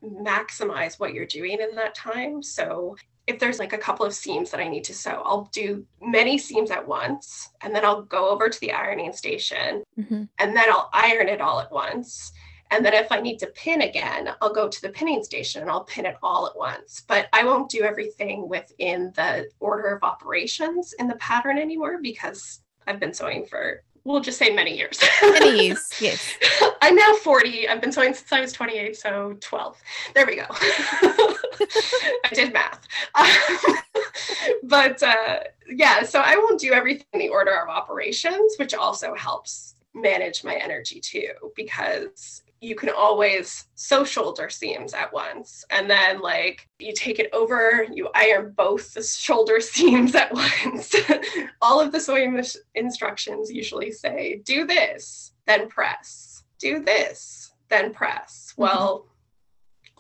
maximize 0.05 1.01
what 1.01 1.15
you're 1.15 1.25
doing 1.25 1.59
in 1.59 1.75
that 1.77 1.95
time. 1.95 2.43
So 2.43 2.97
if 3.27 3.39
there's 3.39 3.59
like 3.59 3.73
a 3.73 3.79
couple 3.79 4.07
of 4.07 4.15
seams 4.15 4.51
that 4.51 4.61
I 4.61 4.69
need 4.69 4.85
to 4.85 4.95
sew, 4.95 5.23
I'll 5.25 5.51
do 5.53 5.85
many 6.01 6.39
seams 6.39 6.71
at 6.71 6.87
once 6.87 7.51
and 7.61 7.75
then 7.75 7.85
I'll 7.85 8.03
go 8.03 8.31
over 8.31 8.49
to 8.49 8.61
the 8.61 8.73
ironing 8.73 9.13
station 9.13 9.83
mm-hmm. 9.99 10.25
and 10.39 10.57
then 10.57 10.71
I'll 10.71 10.91
iron 10.93 11.29
it 11.29 11.41
all 11.41 11.61
at 11.61 11.73
once. 11.73 12.33
And 12.71 12.85
then 12.85 12.95
if 12.95 13.13
I 13.13 13.21
need 13.21 13.39
to 13.39 13.47
pin 13.49 13.83
again, 13.83 14.31
I'll 14.41 14.53
go 14.53 14.69
to 14.69 14.83
the 14.83 14.89
pinning 14.89 15.23
station 15.23 15.63
and 15.63 15.71
I'll 15.71 15.85
pin 15.85 16.07
it 16.07 16.17
all 16.23 16.47
at 16.47 16.57
once. 16.57 17.05
But 17.07 17.29
I 17.33 17.45
won't 17.45 17.71
do 17.71 17.83
everything 17.83 18.49
within 18.49 19.13
the 19.15 19.49
order 19.61 19.89
of 19.89 20.03
operations 20.03 20.93
in 20.99 21.07
the 21.07 21.17
pattern 21.17 21.59
anymore 21.59 21.99
because 22.03 22.61
I've 22.87 23.01
been 23.01 23.15
sewing 23.15 23.47
for 23.47 23.83
we'll 24.07 24.21
just 24.21 24.39
say 24.39 24.51
many 24.51 24.77
years. 24.77 25.03
many 25.21 25.65
years, 25.67 25.91
yes. 26.01 26.39
I'm 26.81 26.95
now 26.95 27.15
40. 27.15 27.69
I've 27.69 27.81
been 27.81 27.91
sewing 27.93 28.15
since 28.15 28.33
I 28.33 28.41
was 28.41 28.53
28, 28.53 28.97
so 28.97 29.37
12. 29.41 29.77
There 30.15 30.27
we 30.27 30.37
go. 30.37 30.47
I 30.51 32.31
did 32.33 32.53
math. 32.53 32.87
but 34.63 35.03
uh, 35.03 35.41
yeah, 35.69 36.05
so 36.05 36.21
I 36.21 36.37
won't 36.37 36.61
do 36.61 36.73
everything 36.73 37.07
in 37.15 37.21
the 37.21 37.29
order 37.29 37.61
of 37.61 37.69
operations, 37.69 38.55
which 38.59 38.75
also 38.75 39.15
helps 39.15 39.75
manage 39.95 40.45
my 40.45 40.55
energy 40.55 41.01
too, 41.01 41.31
because 41.57 42.43
you 42.61 42.75
can 42.75 42.91
always 42.91 43.67
sew 43.75 44.05
shoulder 44.05 44.49
seams 44.49 44.95
at 44.95 45.13
once. 45.13 45.65
And 45.71 45.91
then, 45.91 46.21
like, 46.21 46.69
you 46.79 46.93
take 46.95 47.19
it 47.19 47.31
over, 47.33 47.87
you 47.93 48.09
iron 48.15 48.55
both 48.57 48.95
the 48.95 49.03
shoulder 49.03 49.61
seams 49.61 50.15
at 50.15 50.33
once. 50.33 50.95
All 51.63 51.81
of 51.81 51.93
the 51.93 52.01
sewing 52.01 52.43
instructions 52.75 53.51
usually 53.51 53.93
say, 53.93 54.43
do 54.45 54.67
this, 54.67 55.33
then 55.47 55.69
press, 55.69 56.45
do 56.59 56.83
this, 56.83 57.53
then 57.69 57.93
press. 57.93 58.53
Mm-hmm. 58.53 58.63
Well, 58.63 59.07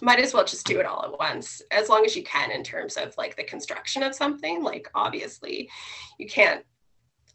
might 0.02 0.20
as 0.20 0.34
well 0.34 0.44
just 0.44 0.66
do 0.66 0.78
it 0.78 0.84
all 0.84 1.04
at 1.04 1.18
once 1.18 1.62
as 1.70 1.88
long 1.88 2.04
as 2.04 2.14
you 2.14 2.22
can 2.22 2.50
in 2.50 2.62
terms 2.62 2.98
of 2.98 3.16
like 3.16 3.34
the 3.34 3.44
construction 3.44 4.02
of 4.02 4.14
something 4.14 4.62
like 4.62 4.90
obviously 4.94 5.70
you 6.18 6.26
can't 6.26 6.66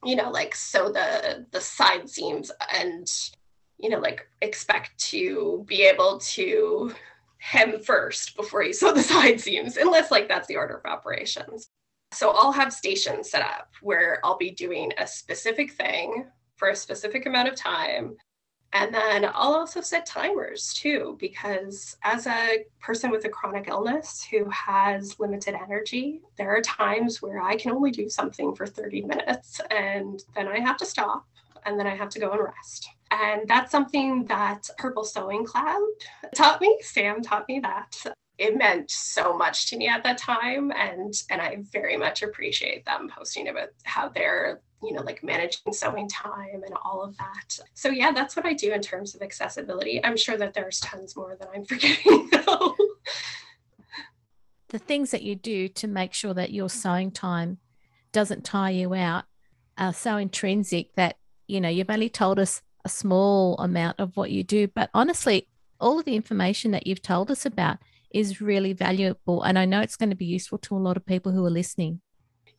you 0.03 0.15
know 0.15 0.29
like 0.29 0.53
sew 0.53 0.91
the 0.91 1.45
the 1.51 1.59
side 1.59 2.07
seams 2.07 2.51
and 2.75 3.07
you 3.81 3.89
know, 3.89 3.99
like 3.99 4.27
expect 4.41 4.97
to 5.09 5.65
be 5.67 5.83
able 5.83 6.19
to 6.19 6.93
hem 7.39 7.79
first 7.79 8.35
before 8.35 8.63
you 8.63 8.73
sew 8.73 8.93
the 8.93 9.01
side 9.01 9.39
seams, 9.41 9.77
unless 9.77 10.11
like 10.11 10.27
that's 10.27 10.47
the 10.47 10.57
order 10.57 10.77
of 10.77 10.85
operations. 10.85 11.69
So 12.13 12.31
I'll 12.31 12.51
have 12.51 12.73
stations 12.73 13.29
set 13.29 13.41
up 13.41 13.69
where 13.81 14.19
I'll 14.23 14.37
be 14.37 14.51
doing 14.51 14.91
a 14.97 15.07
specific 15.07 15.71
thing 15.71 16.25
for 16.57 16.69
a 16.69 16.75
specific 16.75 17.25
amount 17.25 17.47
of 17.47 17.55
time. 17.55 18.17
And 18.73 18.93
then 18.93 19.25
I'll 19.25 19.53
also 19.53 19.81
set 19.81 20.05
timers 20.05 20.73
too, 20.73 21.17
because 21.19 21.97
as 22.03 22.25
a 22.27 22.63
person 22.81 23.11
with 23.11 23.25
a 23.25 23.29
chronic 23.29 23.67
illness 23.67 24.25
who 24.29 24.49
has 24.49 25.19
limited 25.19 25.55
energy, 25.55 26.21
there 26.37 26.55
are 26.55 26.61
times 26.61 27.21
where 27.21 27.41
I 27.41 27.57
can 27.57 27.71
only 27.71 27.91
do 27.91 28.07
something 28.07 28.55
for 28.55 28.65
30 28.65 29.01
minutes 29.01 29.59
and 29.71 30.23
then 30.35 30.47
I 30.47 30.59
have 30.59 30.77
to 30.77 30.85
stop 30.85 31.25
and 31.65 31.77
then 31.77 31.87
I 31.87 31.95
have 31.95 32.09
to 32.09 32.19
go 32.19 32.31
and 32.31 32.41
rest. 32.41 32.89
And 33.11 33.45
that's 33.47 33.71
something 33.71 34.25
that 34.25 34.69
Purple 34.77 35.03
Sewing 35.03 35.45
Cloud 35.45 35.87
taught 36.33 36.61
me. 36.61 36.79
Sam 36.81 37.21
taught 37.21 37.47
me 37.49 37.59
that. 37.59 37.93
It 38.37 38.57
meant 38.57 38.89
so 38.89 39.37
much 39.37 39.69
to 39.69 39.77
me 39.77 39.87
at 39.87 40.03
that 40.03 40.17
time. 40.17 40.71
And 40.71 41.13
and 41.29 41.41
I 41.41 41.57
very 41.71 41.97
much 41.97 42.23
appreciate 42.23 42.85
them 42.85 43.09
posting 43.13 43.49
about 43.49 43.69
how 43.83 44.07
they're, 44.07 44.61
you 44.81 44.93
know, 44.93 45.03
like 45.03 45.23
managing 45.23 45.73
sewing 45.73 46.07
time 46.07 46.63
and 46.65 46.73
all 46.85 47.03
of 47.03 47.17
that. 47.17 47.59
So 47.73 47.89
yeah, 47.89 48.13
that's 48.13 48.37
what 48.37 48.45
I 48.45 48.53
do 48.53 48.71
in 48.71 48.81
terms 48.81 49.13
of 49.13 49.21
accessibility. 49.21 50.03
I'm 50.03 50.17
sure 50.17 50.37
that 50.37 50.53
there's 50.53 50.79
tons 50.79 51.15
more 51.17 51.35
that 51.37 51.49
I'm 51.53 51.65
forgetting 51.65 52.29
though. 52.31 52.75
the 54.69 54.79
things 54.79 55.11
that 55.11 55.21
you 55.21 55.35
do 55.35 55.67
to 55.67 55.87
make 55.87 56.13
sure 56.13 56.33
that 56.33 56.53
your 56.53 56.69
sewing 56.69 57.11
time 57.11 57.57
doesn't 58.13 58.45
tire 58.45 58.73
you 58.73 58.93
out 58.93 59.25
are 59.77 59.93
so 59.93 60.15
intrinsic 60.15 60.95
that 60.95 61.17
you 61.47 61.59
know 61.59 61.69
you've 61.69 61.89
only 61.89 62.09
told 62.09 62.39
us 62.39 62.61
a 62.85 62.89
small 62.89 63.57
amount 63.57 63.99
of 63.99 64.15
what 64.17 64.31
you 64.31 64.43
do. 64.43 64.67
But 64.67 64.89
honestly, 64.93 65.47
all 65.79 65.99
of 65.99 66.05
the 66.05 66.15
information 66.15 66.71
that 66.71 66.87
you've 66.87 67.01
told 67.01 67.31
us 67.31 67.45
about 67.45 67.77
is 68.13 68.41
really 68.41 68.73
valuable. 68.73 69.41
And 69.43 69.57
I 69.57 69.65
know 69.65 69.81
it's 69.81 69.95
going 69.95 70.09
to 70.09 70.15
be 70.15 70.25
useful 70.25 70.57
to 70.59 70.75
a 70.75 70.77
lot 70.77 70.97
of 70.97 71.05
people 71.05 71.31
who 71.31 71.45
are 71.45 71.51
listening. 71.51 72.01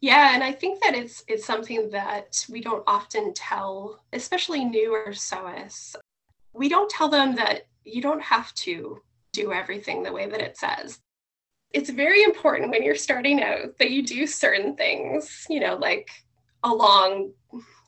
Yeah, 0.00 0.34
and 0.34 0.42
I 0.42 0.50
think 0.50 0.82
that 0.82 0.96
it's 0.96 1.22
it's 1.28 1.46
something 1.46 1.90
that 1.90 2.44
we 2.50 2.60
don't 2.60 2.82
often 2.88 3.32
tell, 3.34 4.02
especially 4.12 4.64
newer 4.64 5.10
sewists. 5.10 5.94
We 6.52 6.68
don't 6.68 6.90
tell 6.90 7.08
them 7.08 7.36
that 7.36 7.68
you 7.84 8.02
don't 8.02 8.22
have 8.22 8.52
to 8.54 9.00
do 9.32 9.52
everything 9.52 10.02
the 10.02 10.12
way 10.12 10.28
that 10.28 10.40
it 10.40 10.56
says. 10.56 10.98
It's 11.72 11.88
very 11.88 12.24
important 12.24 12.70
when 12.70 12.82
you're 12.82 12.96
starting 12.96 13.42
out 13.42 13.78
that 13.78 13.92
you 13.92 14.04
do 14.04 14.26
certain 14.26 14.74
things, 14.76 15.46
you 15.48 15.60
know, 15.60 15.76
like 15.76 16.10
along 16.64 17.32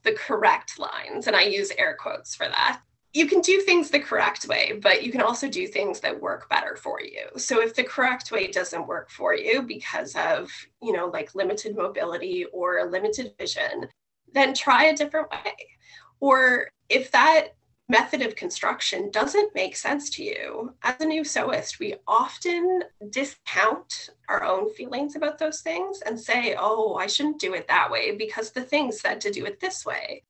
the 0.04 0.12
correct 0.12 0.78
lines. 0.78 1.26
And 1.26 1.34
I 1.34 1.42
use 1.42 1.72
air 1.76 1.96
quotes 1.98 2.34
for 2.34 2.46
that. 2.46 2.80
You 3.12 3.26
can 3.26 3.40
do 3.40 3.60
things 3.60 3.90
the 3.90 4.00
correct 4.00 4.46
way, 4.48 4.80
but 4.82 5.04
you 5.04 5.12
can 5.12 5.22
also 5.22 5.48
do 5.48 5.66
things 5.66 6.00
that 6.00 6.20
work 6.20 6.48
better 6.48 6.76
for 6.76 7.00
you. 7.00 7.26
So 7.36 7.62
if 7.62 7.74
the 7.74 7.84
correct 7.84 8.32
way 8.32 8.48
doesn't 8.48 8.88
work 8.88 9.08
for 9.08 9.34
you 9.34 9.62
because 9.62 10.16
of, 10.16 10.50
you 10.82 10.92
know, 10.92 11.06
like 11.06 11.34
limited 11.34 11.76
mobility 11.76 12.44
or 12.52 12.88
limited 12.90 13.32
vision, 13.38 13.88
then 14.32 14.52
try 14.52 14.86
a 14.86 14.96
different 14.96 15.30
way. 15.30 15.54
Or 16.18 16.68
if 16.88 17.10
that 17.12 17.54
method 17.88 18.22
of 18.22 18.36
construction 18.36 19.10
doesn't 19.10 19.54
make 19.54 19.76
sense 19.76 20.08
to 20.10 20.24
you, 20.24 20.74
as 20.82 21.00
a 21.00 21.04
new 21.04 21.22
sewist, 21.22 21.78
we 21.78 21.96
often 22.06 22.82
discount 23.10 24.10
our 24.28 24.42
own 24.42 24.72
feelings 24.72 25.16
about 25.16 25.38
those 25.38 25.60
things 25.60 26.00
and 26.00 26.18
say, 26.18 26.56
oh, 26.58 26.94
I 26.94 27.06
shouldn't 27.06 27.40
do 27.40 27.54
it 27.54 27.68
that 27.68 27.90
way 27.90 28.16
because 28.16 28.50
the 28.50 28.62
thing 28.62 28.90
said 28.90 29.20
to 29.22 29.30
do 29.30 29.44
it 29.44 29.60
this 29.60 29.84
way. 29.84 30.22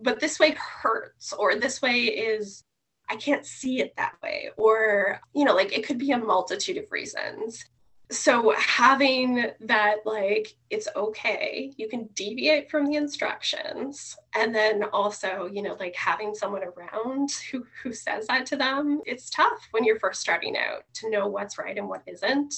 But 0.00 0.20
this 0.20 0.38
way 0.38 0.56
hurts, 0.58 1.32
or 1.32 1.54
this 1.54 1.80
way 1.80 2.02
is, 2.02 2.64
I 3.08 3.16
can't 3.16 3.46
see 3.46 3.80
it 3.80 3.94
that 3.96 4.14
way. 4.22 4.50
Or, 4.56 5.20
you 5.34 5.44
know, 5.44 5.54
like 5.54 5.76
it 5.76 5.86
could 5.86 5.98
be 5.98 6.10
a 6.10 6.18
multitude 6.18 6.76
of 6.76 6.90
reasons 6.90 7.64
so 8.12 8.54
having 8.56 9.46
that 9.60 9.96
like 10.04 10.54
it's 10.70 10.88
okay 10.94 11.72
you 11.76 11.88
can 11.88 12.08
deviate 12.14 12.70
from 12.70 12.86
the 12.86 12.96
instructions. 12.96 14.16
And 14.34 14.54
then 14.54 14.84
also 14.92 15.48
you 15.52 15.62
know 15.62 15.76
like 15.78 15.94
having 15.94 16.34
someone 16.34 16.62
around 16.62 17.30
who 17.50 17.64
who 17.82 17.92
says 17.92 18.26
that 18.26 18.46
to 18.46 18.56
them 18.56 19.00
it's 19.06 19.30
tough 19.30 19.68
when 19.70 19.84
you're 19.84 19.98
first 19.98 20.20
starting 20.20 20.56
out 20.56 20.84
to 20.94 21.10
know 21.10 21.26
what's 21.26 21.58
right 21.58 21.76
and 21.76 21.88
what 21.88 22.02
isn't. 22.06 22.54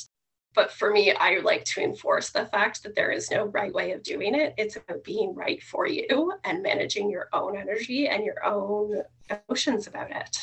But 0.55 0.71
for 0.71 0.91
me 0.91 1.13
i 1.13 1.39
like 1.39 1.65
to 1.67 1.83
enforce 1.83 2.31
the 2.31 2.47
fact 2.47 2.83
that 2.83 2.95
there 2.95 3.11
is 3.11 3.31
no 3.31 3.47
right 3.47 3.73
way 3.73 3.93
of 3.93 4.03
doing 4.03 4.35
it. 4.35 4.55
It's 4.57 4.77
about 4.77 5.05
being 5.05 5.35
right 5.35 5.63
for 5.63 5.87
you 5.87 6.33
and 6.45 6.63
managing 6.63 7.11
your 7.11 7.29
own 7.33 7.57
energy 7.57 8.09
and 8.09 8.25
your 8.25 8.45
own 8.45 9.03
emotions 9.31 9.87
about 9.87 10.11
it. 10.11 10.39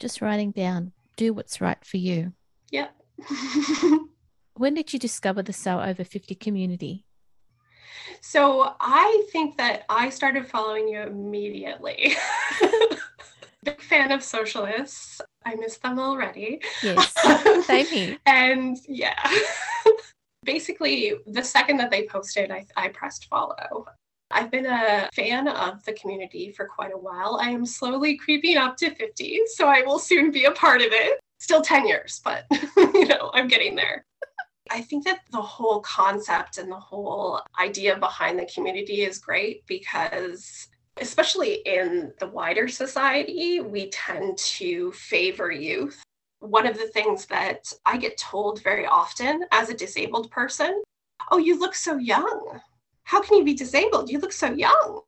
Just 0.00 0.20
writing 0.20 0.50
down 0.50 0.92
do 1.16 1.32
what's 1.32 1.62
right 1.62 1.82
for 1.84 1.96
you. 1.96 2.32
Yep 2.70 2.94
When 4.56 4.72
did 4.72 4.94
you 4.94 4.98
discover 4.98 5.42
the 5.42 5.52
Sew 5.52 5.82
Over 5.82 6.02
50 6.02 6.34
community? 6.36 7.04
So 8.22 8.74
I 8.80 9.26
think 9.30 9.58
that 9.58 9.84
I 9.90 10.08
started 10.08 10.46
following 10.46 10.88
you 10.88 11.02
immediately. 11.02 12.14
Big 13.64 13.82
fan 13.82 14.12
of 14.12 14.22
socialists. 14.22 15.20
I 15.44 15.56
miss 15.56 15.76
them 15.76 15.98
already. 15.98 16.62
Yes, 16.82 17.12
same 17.66 17.86
here. 17.86 18.16
and 18.24 18.78
yeah, 18.88 19.18
basically, 20.44 21.14
the 21.26 21.42
second 21.42 21.76
that 21.76 21.90
they 21.90 22.06
posted, 22.06 22.50
I, 22.50 22.64
I 22.76 22.88
pressed 22.88 23.26
follow. 23.26 23.84
I've 24.30 24.50
been 24.50 24.66
a 24.66 25.08
fan 25.14 25.48
of 25.48 25.84
the 25.84 25.92
community 25.92 26.50
for 26.50 26.66
quite 26.66 26.92
a 26.94 26.98
while. 26.98 27.38
I 27.42 27.50
am 27.50 27.66
slowly 27.66 28.16
creeping 28.16 28.56
up 28.56 28.76
to 28.78 28.94
50, 28.94 29.42
so 29.54 29.68
I 29.68 29.82
will 29.82 29.98
soon 29.98 30.30
be 30.30 30.46
a 30.46 30.52
part 30.52 30.80
of 30.80 30.88
it. 30.90 31.20
Still 31.38 31.60
10 31.60 31.86
years, 31.86 32.22
but 32.24 32.46
you 32.76 33.06
know, 33.06 33.30
I'm 33.34 33.48
getting 33.48 33.76
there. 33.76 34.04
I 34.70 34.80
think 34.80 35.04
that 35.04 35.20
the 35.30 35.40
whole 35.40 35.80
concept 35.80 36.58
and 36.58 36.70
the 36.70 36.80
whole 36.80 37.40
idea 37.58 37.96
behind 37.96 38.38
the 38.38 38.46
community 38.46 39.02
is 39.02 39.18
great 39.18 39.66
because 39.66 40.68
especially 40.98 41.56
in 41.66 42.12
the 42.18 42.26
wider 42.26 42.68
society, 42.68 43.60
we 43.60 43.90
tend 43.90 44.38
to 44.38 44.92
favor 44.92 45.50
youth. 45.50 46.02
One 46.40 46.66
of 46.66 46.78
the 46.78 46.88
things 46.88 47.26
that 47.26 47.72
I 47.84 47.96
get 47.96 48.16
told 48.16 48.62
very 48.62 48.86
often 48.86 49.44
as 49.52 49.68
a 49.68 49.74
disabled 49.74 50.30
person 50.30 50.82
oh, 51.30 51.38
you 51.38 51.58
look 51.58 51.74
so 51.74 51.96
young. 51.96 52.60
How 53.04 53.20
can 53.20 53.38
you 53.38 53.44
be 53.44 53.54
disabled? 53.54 54.10
You 54.10 54.18
look 54.18 54.32
so 54.32 54.52
young. 54.52 55.00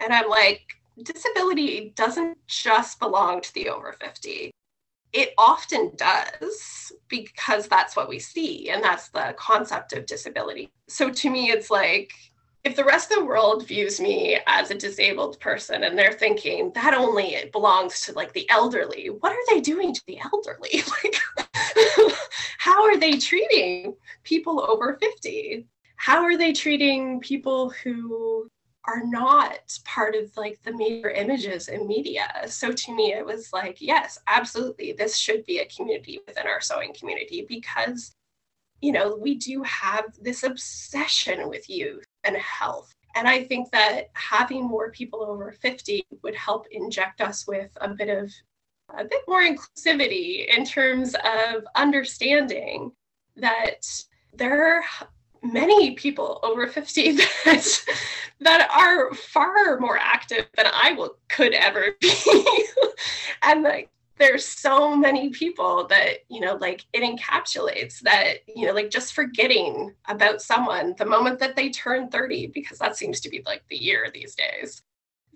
And 0.00 0.12
I'm 0.12 0.28
like, 0.28 0.62
disability 1.02 1.92
doesn't 1.96 2.38
just 2.46 2.98
belong 2.98 3.40
to 3.40 3.54
the 3.54 3.68
over 3.68 3.94
50. 4.00 4.50
It 5.12 5.34
often 5.36 5.92
does 5.96 6.92
because 7.08 7.66
that's 7.66 7.96
what 7.96 8.08
we 8.08 8.18
see, 8.18 8.70
and 8.70 8.82
that's 8.82 9.08
the 9.08 9.34
concept 9.36 9.92
of 9.92 10.06
disability. 10.06 10.70
So 10.88 11.10
to 11.10 11.30
me, 11.30 11.50
it's 11.50 11.70
like, 11.70 12.12
if 12.62 12.76
the 12.76 12.84
rest 12.84 13.10
of 13.10 13.18
the 13.18 13.24
world 13.24 13.66
views 13.66 14.00
me 14.00 14.38
as 14.46 14.70
a 14.70 14.74
disabled 14.74 15.40
person 15.40 15.84
and 15.84 15.98
they're 15.98 16.12
thinking 16.12 16.70
that 16.74 16.94
only 16.94 17.34
it 17.34 17.52
belongs 17.52 18.02
to 18.02 18.12
like 18.12 18.32
the 18.34 18.48
elderly 18.50 19.08
what 19.08 19.32
are 19.32 19.54
they 19.54 19.60
doing 19.60 19.94
to 19.94 20.02
the 20.06 20.18
elderly 20.32 20.82
like 21.04 21.48
how 22.58 22.84
are 22.84 22.98
they 22.98 23.16
treating 23.18 23.94
people 24.24 24.60
over 24.60 24.98
50 25.00 25.66
how 25.96 26.22
are 26.22 26.36
they 26.36 26.52
treating 26.52 27.20
people 27.20 27.70
who 27.70 28.50
are 28.90 29.04
not 29.04 29.78
part 29.84 30.14
of 30.14 30.36
like 30.36 30.60
the 30.64 30.76
major 30.76 31.10
images 31.10 31.68
in 31.68 31.86
media 31.86 32.26
so 32.46 32.72
to 32.72 32.94
me 32.94 33.12
it 33.12 33.24
was 33.24 33.52
like 33.52 33.76
yes 33.80 34.18
absolutely 34.26 34.92
this 34.92 35.16
should 35.16 35.44
be 35.46 35.58
a 35.58 35.66
community 35.66 36.18
within 36.26 36.46
our 36.46 36.60
sewing 36.60 36.92
community 36.98 37.46
because 37.48 38.16
you 38.80 38.90
know 38.90 39.16
we 39.20 39.36
do 39.36 39.62
have 39.62 40.04
this 40.20 40.42
obsession 40.42 41.48
with 41.48 41.68
youth 41.70 42.04
and 42.24 42.36
health. 42.36 42.92
And 43.16 43.26
I 43.26 43.44
think 43.44 43.70
that 43.72 44.10
having 44.14 44.64
more 44.64 44.90
people 44.90 45.24
over 45.24 45.52
50 45.52 46.06
would 46.22 46.34
help 46.34 46.66
inject 46.70 47.20
us 47.20 47.46
with 47.46 47.70
a 47.80 47.88
bit 47.88 48.08
of 48.08 48.32
a 48.96 49.04
bit 49.04 49.22
more 49.28 49.42
inclusivity 49.42 50.46
in 50.56 50.64
terms 50.64 51.14
of 51.14 51.64
understanding 51.76 52.90
that 53.36 53.86
there 54.32 54.84
many 55.42 55.92
people 55.92 56.40
over 56.42 56.66
50 56.66 57.12
that 57.44 57.84
that 58.40 58.70
are 58.70 59.14
far 59.14 59.78
more 59.80 59.98
active 59.98 60.46
than 60.56 60.66
I 60.72 60.92
will 60.92 61.16
could 61.28 61.52
ever 61.52 61.96
be. 62.00 62.12
and 63.42 63.62
like 63.62 63.90
there's 64.20 64.44
so 64.44 64.94
many 64.94 65.30
people 65.30 65.86
that 65.88 66.18
you 66.28 66.40
know 66.40 66.56
like 66.60 66.84
it 66.92 67.02
encapsulates 67.02 68.00
that 68.00 68.34
you 68.46 68.66
know 68.66 68.72
like 68.72 68.90
just 68.90 69.14
forgetting 69.14 69.94
about 70.08 70.42
someone 70.42 70.94
the 70.98 71.06
moment 71.06 71.38
that 71.38 71.56
they 71.56 71.70
turn 71.70 72.08
30 72.08 72.48
because 72.48 72.78
that 72.78 72.96
seems 72.96 73.18
to 73.20 73.30
be 73.30 73.42
like 73.46 73.62
the 73.68 73.76
year 73.76 74.10
these 74.12 74.34
days 74.34 74.82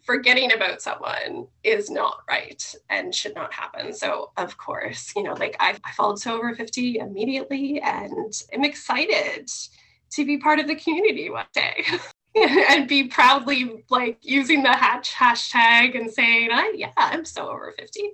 forgetting 0.02 0.52
about 0.52 0.82
someone 0.82 1.46
is 1.62 1.88
not 1.88 2.18
right 2.28 2.74
and 2.90 3.14
should 3.14 3.34
not 3.34 3.52
happen 3.54 3.90
so 3.92 4.30
of 4.36 4.56
course 4.58 5.12
you 5.16 5.22
know 5.22 5.32
like 5.32 5.56
i, 5.60 5.74
I 5.82 5.92
followed 5.92 6.18
Sew 6.20 6.36
Over 6.36 6.54
50 6.54 6.98
immediately 6.98 7.80
and 7.80 8.32
i'm 8.52 8.64
excited 8.64 9.50
to 10.14 10.24
be 10.24 10.38
part 10.38 10.58
of 10.58 10.66
the 10.66 10.76
community 10.76 11.30
one 11.30 11.46
day 11.52 11.84
and 12.36 12.88
be 12.88 13.04
proudly 13.04 13.84
like 13.90 14.18
using 14.22 14.62
the 14.62 14.72
hatch 14.72 15.12
hashtag 15.12 15.98
and 15.98 16.10
saying, 16.10 16.50
I 16.52 16.72
yeah, 16.76 16.92
I'm 16.96 17.24
so 17.24 17.48
over 17.48 17.74
50. 17.78 18.10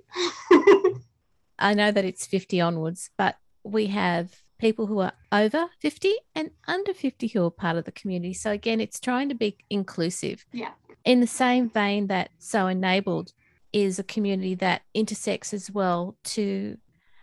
I 1.59 1.73
know 1.73 1.91
that 1.91 2.05
it's 2.05 2.25
50 2.25 2.59
onwards, 2.61 3.09
but 3.17 3.35
we 3.63 3.87
have 3.87 4.41
people 4.59 4.85
who 4.87 4.99
are 4.99 5.13
over 5.31 5.67
50 5.79 6.13
and 6.35 6.51
under 6.67 6.93
50 6.93 7.27
who 7.27 7.45
are 7.45 7.51
part 7.51 7.77
of 7.77 7.85
the 7.85 7.91
community. 7.91 8.33
So 8.33 8.51
again, 8.51 8.79
it's 8.79 8.99
trying 8.99 9.29
to 9.29 9.35
be 9.35 9.57
inclusive. 9.69 10.45
Yeah. 10.51 10.71
In 11.03 11.19
the 11.19 11.27
same 11.27 11.69
vein 11.69 12.07
that 12.07 12.29
So 12.37 12.67
Enabled 12.67 13.33
is 13.73 13.97
a 13.97 14.03
community 14.03 14.55
that 14.55 14.83
intersects 14.93 15.53
as 15.53 15.71
well 15.71 16.17
to 16.23 16.77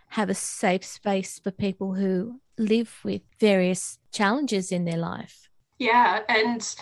have 0.09 0.29
a 0.29 0.33
safe 0.33 0.83
space 0.83 1.39
for 1.39 1.51
people 1.51 1.93
who 1.93 2.41
live 2.59 2.99
with 3.03 3.21
various 3.39 3.97
challenges 4.11 4.71
in 4.71 4.85
their 4.85 4.97
life. 4.97 5.49
Yeah, 5.79 6.19
and 6.27 6.75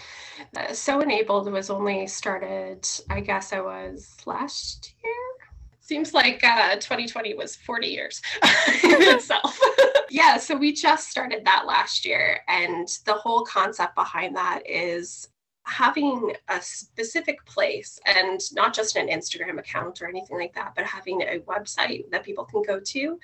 uh, 0.57 0.73
So 0.73 1.01
Enabled 1.01 1.51
was 1.51 1.69
only 1.69 2.07
started, 2.07 2.85
I 3.09 3.19
guess 3.21 3.53
I 3.53 3.61
was 3.61 4.17
last 4.25 4.95
year. 5.03 5.13
Seems 5.79 6.13
like 6.13 6.43
uh, 6.43 6.75
2020 6.75 7.35
was 7.35 7.55
40 7.55 7.87
years 7.87 8.21
in 8.83 9.01
itself. 9.03 9.57
yeah, 10.09 10.37
so 10.37 10.57
we 10.57 10.73
just 10.73 11.09
started 11.09 11.45
that 11.45 11.65
last 11.65 12.05
year. 12.05 12.39
And 12.47 12.87
the 13.05 13.13
whole 13.13 13.45
concept 13.45 13.95
behind 13.95 14.35
that 14.35 14.63
is 14.67 15.29
having 15.63 16.33
a 16.47 16.61
specific 16.61 17.45
place 17.45 17.99
and 18.05 18.41
not 18.53 18.73
just 18.73 18.95
an 18.95 19.07
Instagram 19.09 19.59
account 19.59 20.01
or 20.01 20.07
anything 20.07 20.37
like 20.37 20.55
that, 20.55 20.73
but 20.75 20.85
having 20.85 21.21
a 21.21 21.39
website 21.41 22.09
that 22.09 22.23
people 22.23 22.45
can 22.45 22.63
go 22.63 22.79
to 22.79 23.19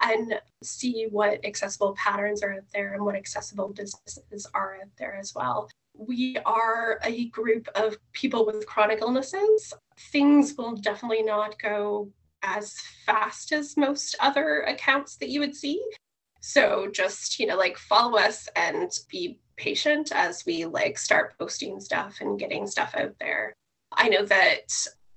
and 0.00 0.40
see 0.62 1.06
what 1.10 1.44
accessible 1.44 1.94
patterns 1.94 2.42
are 2.42 2.54
out 2.54 2.64
there 2.72 2.94
and 2.94 3.04
what 3.04 3.14
accessible 3.14 3.68
businesses 3.68 4.46
are 4.54 4.76
out 4.76 4.90
there 4.98 5.14
as 5.16 5.34
well. 5.34 5.68
We 5.96 6.36
are 6.44 6.98
a 7.04 7.28
group 7.28 7.68
of 7.74 7.96
people 8.12 8.44
with 8.44 8.66
chronic 8.66 9.00
illnesses. 9.00 9.72
Things 10.10 10.54
will 10.58 10.74
definitely 10.74 11.22
not 11.22 11.58
go 11.60 12.10
as 12.42 12.74
fast 13.06 13.52
as 13.52 13.76
most 13.76 14.16
other 14.20 14.60
accounts 14.62 15.16
that 15.16 15.30
you 15.30 15.40
would 15.40 15.54
see. 15.54 15.82
So 16.40 16.88
just, 16.92 17.38
you 17.38 17.46
know, 17.46 17.56
like 17.56 17.78
follow 17.78 18.18
us 18.18 18.48
and 18.54 18.90
be 19.08 19.38
patient 19.56 20.12
as 20.12 20.44
we 20.44 20.66
like 20.66 20.98
start 20.98 21.34
posting 21.38 21.80
stuff 21.80 22.18
and 22.20 22.38
getting 22.38 22.66
stuff 22.66 22.94
out 22.96 23.14
there. 23.18 23.54
I 23.92 24.08
know 24.08 24.24
that 24.26 24.72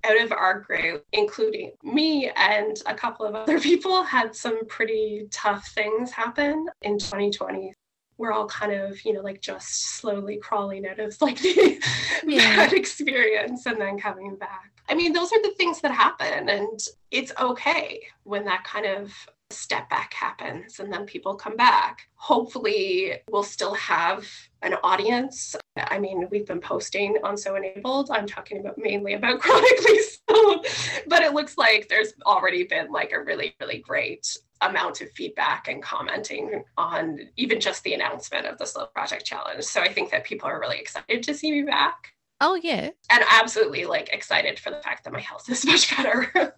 out 0.07 0.21
of 0.21 0.31
our 0.31 0.61
group, 0.61 1.05
including 1.13 1.73
me 1.83 2.31
and 2.35 2.81
a 2.85 2.93
couple 2.93 3.25
of 3.25 3.35
other 3.35 3.59
people, 3.69 4.03
had 4.03 4.35
some 4.35 4.65
pretty 4.67 5.27
tough 5.31 5.67
things 5.69 6.11
happen 6.11 6.67
in 6.81 6.97
2020. 6.97 7.73
We're 8.17 8.31
all 8.31 8.47
kind 8.47 8.71
of, 8.71 9.03
you 9.05 9.13
know, 9.13 9.21
like 9.21 9.41
just 9.41 9.97
slowly 9.97 10.37
crawling 10.37 10.87
out 10.87 10.99
of 10.99 11.15
like 11.21 11.39
the 11.41 11.79
yeah. 12.25 12.55
bad 12.55 12.73
experience 12.73 13.65
and 13.65 13.79
then 13.79 13.99
coming 13.99 14.35
back. 14.35 14.71
I 14.89 14.95
mean, 14.95 15.13
those 15.13 15.31
are 15.33 15.41
the 15.43 15.53
things 15.57 15.81
that 15.81 15.91
happen, 15.91 16.49
and 16.49 16.79
it's 17.11 17.33
okay 17.39 18.01
when 18.23 18.45
that 18.45 18.63
kind 18.63 18.85
of 18.85 19.13
step 19.49 19.89
back 19.89 20.13
happens 20.13 20.79
and 20.79 20.91
then 20.91 21.05
people 21.05 21.35
come 21.35 21.55
back. 21.55 22.07
Hopefully, 22.15 23.19
we'll 23.29 23.43
still 23.43 23.73
have 23.75 24.27
an 24.61 24.73
audience. 24.83 25.55
I 25.77 25.99
mean, 25.99 26.27
we've 26.31 26.45
been 26.45 26.59
posting 26.59 27.17
on 27.23 27.37
So 27.37 27.55
Enabled. 27.55 28.09
I'm 28.11 28.27
talking 28.27 28.59
about 28.59 28.77
mainly 28.77 29.13
about 29.13 29.39
chronically 29.41 29.99
so, 30.29 30.61
but 31.07 31.23
it 31.23 31.33
looks 31.33 31.57
like 31.57 31.87
there's 31.87 32.13
already 32.25 32.63
been 32.63 32.91
like 32.91 33.11
a 33.11 33.23
really, 33.23 33.55
really 33.59 33.79
great 33.79 34.37
amount 34.61 35.01
of 35.01 35.11
feedback 35.11 35.67
and 35.67 35.83
commenting 35.83 36.63
on 36.77 37.19
even 37.37 37.59
just 37.59 37.83
the 37.83 37.93
announcement 37.93 38.47
of 38.47 38.57
the 38.57 38.65
Slow 38.65 38.87
Project 38.87 39.25
Challenge. 39.25 39.63
So 39.63 39.81
I 39.81 39.93
think 39.93 40.09
that 40.11 40.23
people 40.23 40.49
are 40.49 40.59
really 40.59 40.79
excited 40.79 41.23
to 41.23 41.33
see 41.33 41.51
me 41.51 41.61
back. 41.61 42.13
Oh, 42.41 42.55
yeah. 42.55 42.89
And 43.09 43.23
absolutely 43.29 43.85
like 43.85 44.09
excited 44.09 44.59
for 44.59 44.69
the 44.69 44.81
fact 44.81 45.03
that 45.03 45.13
my 45.13 45.19
health 45.19 45.49
is 45.49 45.65
much 45.65 45.95
better. 45.95 46.53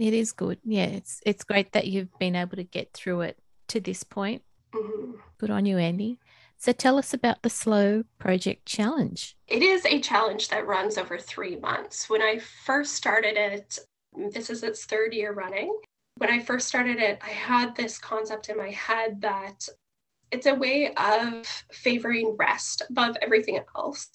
It 0.00 0.14
is 0.14 0.32
good. 0.32 0.58
Yeah, 0.64 0.86
it's 0.86 1.20
it's 1.26 1.44
great 1.44 1.72
that 1.72 1.86
you've 1.86 2.18
been 2.18 2.34
able 2.34 2.56
to 2.56 2.64
get 2.64 2.94
through 2.94 3.20
it 3.20 3.38
to 3.68 3.80
this 3.80 4.02
point. 4.02 4.42
Mm-hmm. 4.74 5.12
Good 5.36 5.50
on 5.50 5.66
you, 5.66 5.76
Andy. 5.76 6.18
So 6.56 6.72
tell 6.72 6.96
us 6.96 7.12
about 7.12 7.42
the 7.42 7.50
Slow 7.50 8.04
Project 8.18 8.64
Challenge. 8.64 9.36
It 9.46 9.62
is 9.62 9.84
a 9.84 10.00
challenge 10.00 10.48
that 10.48 10.66
runs 10.66 10.96
over 10.96 11.18
three 11.18 11.56
months. 11.56 12.08
When 12.08 12.22
I 12.22 12.38
first 12.38 12.94
started 12.94 13.36
it, 13.36 13.78
this 14.32 14.48
is 14.48 14.62
its 14.62 14.86
third 14.86 15.12
year 15.12 15.34
running. 15.34 15.78
When 16.16 16.30
I 16.30 16.40
first 16.40 16.66
started 16.66 16.98
it, 16.98 17.18
I 17.22 17.30
had 17.30 17.76
this 17.76 17.98
concept 17.98 18.48
in 18.48 18.56
my 18.56 18.70
head 18.70 19.20
that 19.20 19.68
it's 20.30 20.46
a 20.46 20.54
way 20.54 20.94
of 20.94 21.46
favoring 21.72 22.36
rest 22.38 22.84
above 22.88 23.16
everything 23.20 23.60
else 23.76 24.08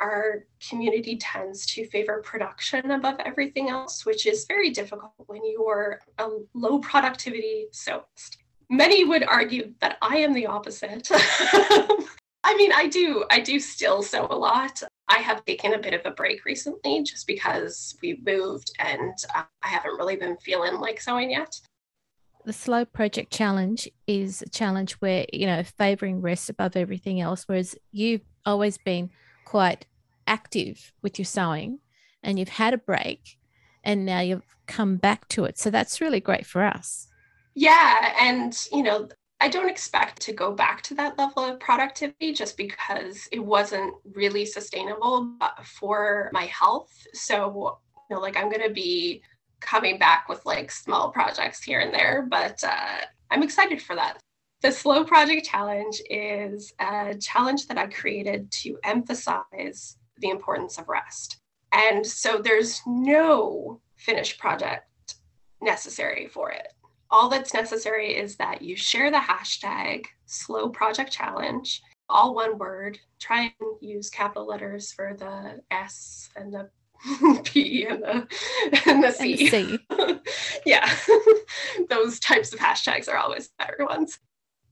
our 0.00 0.44
community 0.68 1.16
tends 1.16 1.66
to 1.66 1.86
favor 1.88 2.22
production 2.22 2.90
above 2.92 3.16
everything 3.20 3.68
else, 3.68 4.06
which 4.06 4.26
is 4.26 4.46
very 4.46 4.70
difficult 4.70 5.12
when 5.26 5.42
you're 5.44 6.00
a 6.18 6.28
low 6.54 6.78
productivity 6.78 7.66
sewist. 7.72 8.38
Many 8.68 9.04
would 9.04 9.24
argue 9.24 9.74
that 9.80 9.98
I 10.00 10.18
am 10.18 10.32
the 10.32 10.46
opposite. 10.46 11.08
I 12.42 12.56
mean, 12.56 12.72
I 12.72 12.88
do, 12.88 13.24
I 13.30 13.40
do 13.40 13.60
still 13.60 14.02
sew 14.02 14.26
a 14.30 14.36
lot. 14.36 14.82
I 15.08 15.18
have 15.18 15.44
taken 15.44 15.74
a 15.74 15.78
bit 15.78 15.92
of 15.92 16.00
a 16.04 16.12
break 16.12 16.44
recently 16.44 17.02
just 17.02 17.26
because 17.26 17.96
we 18.00 18.20
moved 18.24 18.72
and 18.78 19.12
uh, 19.34 19.42
I 19.62 19.68
haven't 19.68 19.96
really 19.98 20.16
been 20.16 20.36
feeling 20.38 20.78
like 20.78 21.00
sewing 21.00 21.32
yet. 21.32 21.60
The 22.44 22.52
Slow 22.52 22.84
Project 22.86 23.32
Challenge 23.32 23.88
is 24.06 24.40
a 24.40 24.48
challenge 24.48 24.92
where, 24.94 25.26
you 25.32 25.46
know, 25.46 25.62
favoring 25.62 26.22
rest 26.22 26.48
above 26.48 26.74
everything 26.76 27.20
else, 27.20 27.44
whereas 27.46 27.76
you've 27.92 28.24
always 28.46 28.78
been 28.78 29.10
quite 29.44 29.84
active 30.30 30.92
with 31.02 31.18
your 31.18 31.26
sewing 31.26 31.80
and 32.22 32.38
you've 32.38 32.48
had 32.48 32.72
a 32.72 32.78
break 32.78 33.36
and 33.82 34.06
now 34.06 34.20
you've 34.20 34.56
come 34.66 34.96
back 34.96 35.28
to 35.28 35.44
it. 35.44 35.58
So 35.58 35.70
that's 35.70 36.00
really 36.00 36.20
great 36.20 36.46
for 36.46 36.62
us. 36.62 37.08
Yeah. 37.54 38.14
And, 38.20 38.56
you 38.72 38.82
know, 38.82 39.08
I 39.40 39.48
don't 39.48 39.68
expect 39.68 40.20
to 40.22 40.32
go 40.32 40.52
back 40.52 40.82
to 40.82 40.94
that 40.94 41.18
level 41.18 41.42
of 41.44 41.58
productivity 41.58 42.32
just 42.32 42.56
because 42.56 43.26
it 43.32 43.40
wasn't 43.40 43.94
really 44.14 44.46
sustainable 44.46 45.34
for 45.64 46.30
my 46.32 46.44
health. 46.44 46.92
So, 47.12 47.78
you 48.08 48.16
know, 48.16 48.22
like 48.22 48.36
I'm 48.36 48.50
going 48.50 48.66
to 48.66 48.72
be 48.72 49.22
coming 49.60 49.98
back 49.98 50.28
with 50.28 50.44
like 50.46 50.70
small 50.70 51.10
projects 51.10 51.62
here 51.62 51.80
and 51.80 51.92
there, 51.92 52.26
but 52.30 52.62
uh, 52.62 53.00
I'm 53.30 53.42
excited 53.42 53.82
for 53.82 53.96
that. 53.96 54.18
The 54.62 54.70
Slow 54.70 55.04
Project 55.04 55.46
Challenge 55.46 56.02
is 56.10 56.72
a 56.78 57.14
challenge 57.14 57.66
that 57.68 57.78
I 57.78 57.86
created 57.86 58.50
to 58.62 58.78
emphasize 58.84 59.96
the 60.20 60.30
importance 60.30 60.78
of 60.78 60.88
rest. 60.88 61.38
And 61.72 62.06
so 62.06 62.38
there's 62.38 62.80
no 62.86 63.80
finished 63.96 64.38
project 64.38 64.86
necessary 65.62 66.26
for 66.26 66.50
it. 66.50 66.68
All 67.10 67.28
that's 67.28 67.54
necessary 67.54 68.16
is 68.16 68.36
that 68.36 68.62
you 68.62 68.76
share 68.76 69.10
the 69.10 69.18
hashtag 69.18 70.06
slow 70.26 70.68
project 70.68 71.12
challenge, 71.12 71.82
all 72.08 72.34
one 72.34 72.56
word. 72.58 72.98
Try 73.18 73.52
and 73.60 73.70
use 73.80 74.10
capital 74.10 74.46
letters 74.46 74.92
for 74.92 75.14
the 75.18 75.60
S 75.70 76.30
and 76.36 76.52
the 76.52 76.70
P 77.44 77.86
and 77.86 78.02
the 78.02 78.26
and 78.86 79.02
the 79.02 79.10
C. 79.10 79.48
And 79.48 79.80
C. 79.90 80.20
yeah. 80.66 80.88
Those 81.88 82.20
types 82.20 82.52
of 82.52 82.60
hashtags 82.60 83.08
are 83.08 83.16
always 83.16 83.50
better 83.58 83.84
ones 83.88 84.18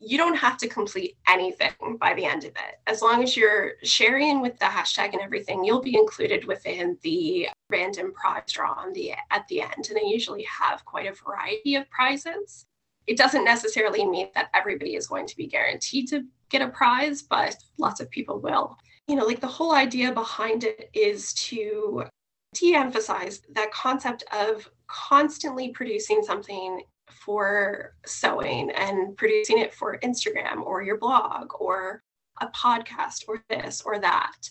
you 0.00 0.16
don't 0.16 0.36
have 0.36 0.56
to 0.58 0.68
complete 0.68 1.16
anything 1.26 1.72
by 1.98 2.14
the 2.14 2.24
end 2.24 2.44
of 2.44 2.50
it. 2.50 2.80
As 2.86 3.02
long 3.02 3.22
as 3.22 3.36
you're 3.36 3.72
sharing 3.82 4.40
with 4.40 4.58
the 4.58 4.66
hashtag 4.66 5.12
and 5.12 5.20
everything, 5.20 5.64
you'll 5.64 5.82
be 5.82 5.96
included 5.96 6.44
within 6.44 6.96
the 7.02 7.48
random 7.70 8.12
prize 8.12 8.44
draw 8.46 8.72
on 8.72 8.92
the 8.92 9.12
at 9.30 9.46
the 9.48 9.62
end. 9.62 9.88
And 9.88 9.96
they 9.96 10.06
usually 10.06 10.44
have 10.44 10.84
quite 10.84 11.06
a 11.06 11.14
variety 11.24 11.74
of 11.74 11.90
prizes. 11.90 12.66
It 13.06 13.16
doesn't 13.16 13.44
necessarily 13.44 14.06
mean 14.06 14.28
that 14.34 14.50
everybody 14.54 14.94
is 14.94 15.06
going 15.06 15.26
to 15.26 15.36
be 15.36 15.46
guaranteed 15.46 16.08
to 16.08 16.24
get 16.50 16.62
a 16.62 16.68
prize, 16.68 17.22
but 17.22 17.56
lots 17.78 18.00
of 18.00 18.10
people 18.10 18.38
will. 18.38 18.76
You 19.08 19.16
know, 19.16 19.24
like 19.24 19.40
the 19.40 19.46
whole 19.46 19.72
idea 19.72 20.12
behind 20.12 20.64
it 20.64 20.90
is 20.92 21.32
to 21.34 22.04
de-emphasize 22.54 23.42
that 23.54 23.72
concept 23.72 24.24
of 24.32 24.70
constantly 24.86 25.70
producing 25.70 26.22
something 26.22 26.82
for 27.28 27.92
sewing 28.06 28.70
and 28.70 29.14
producing 29.14 29.58
it 29.58 29.74
for 29.74 29.98
Instagram 29.98 30.62
or 30.64 30.82
your 30.82 30.96
blog 30.96 31.50
or 31.60 32.02
a 32.40 32.46
podcast 32.46 33.24
or 33.28 33.44
this 33.50 33.82
or 33.84 33.98
that. 33.98 34.48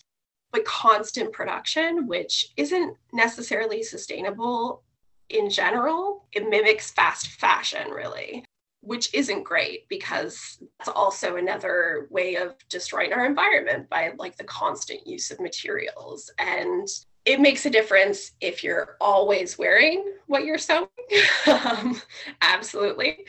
But 0.51 0.63
constant 0.63 1.33
production, 1.33 2.05
which 2.05 2.49
isn't 2.55 2.95
necessarily 3.11 3.81
sustainable 3.81 4.83
in 5.29 5.49
general, 5.49 6.27
it 6.33 6.47
mimics 6.47 6.91
fast 6.91 7.29
fashion, 7.29 7.89
really, 7.89 8.45
which 8.81 9.11
isn't 9.11 9.41
great 9.41 9.89
because 9.89 10.59
that's 10.77 10.95
also 10.95 11.37
another 11.37 12.05
way 12.11 12.35
of 12.35 12.53
destroying 12.69 13.11
our 13.11 13.25
environment 13.25 13.89
by 13.89 14.13
like 14.19 14.37
the 14.37 14.43
constant 14.43 15.07
use 15.07 15.31
of 15.31 15.39
materials. 15.39 16.31
And 16.37 16.87
it 17.27 17.41
makes 17.41 17.65
a 17.65 17.69
difference 17.69 18.31
if 18.39 18.63
you're 18.63 18.95
always 19.01 19.57
wearing 19.57 20.13
what 20.27 20.45
you're 20.45 20.57
sewing. 20.57 20.87
um, 21.47 22.01
absolutely. 22.41 23.25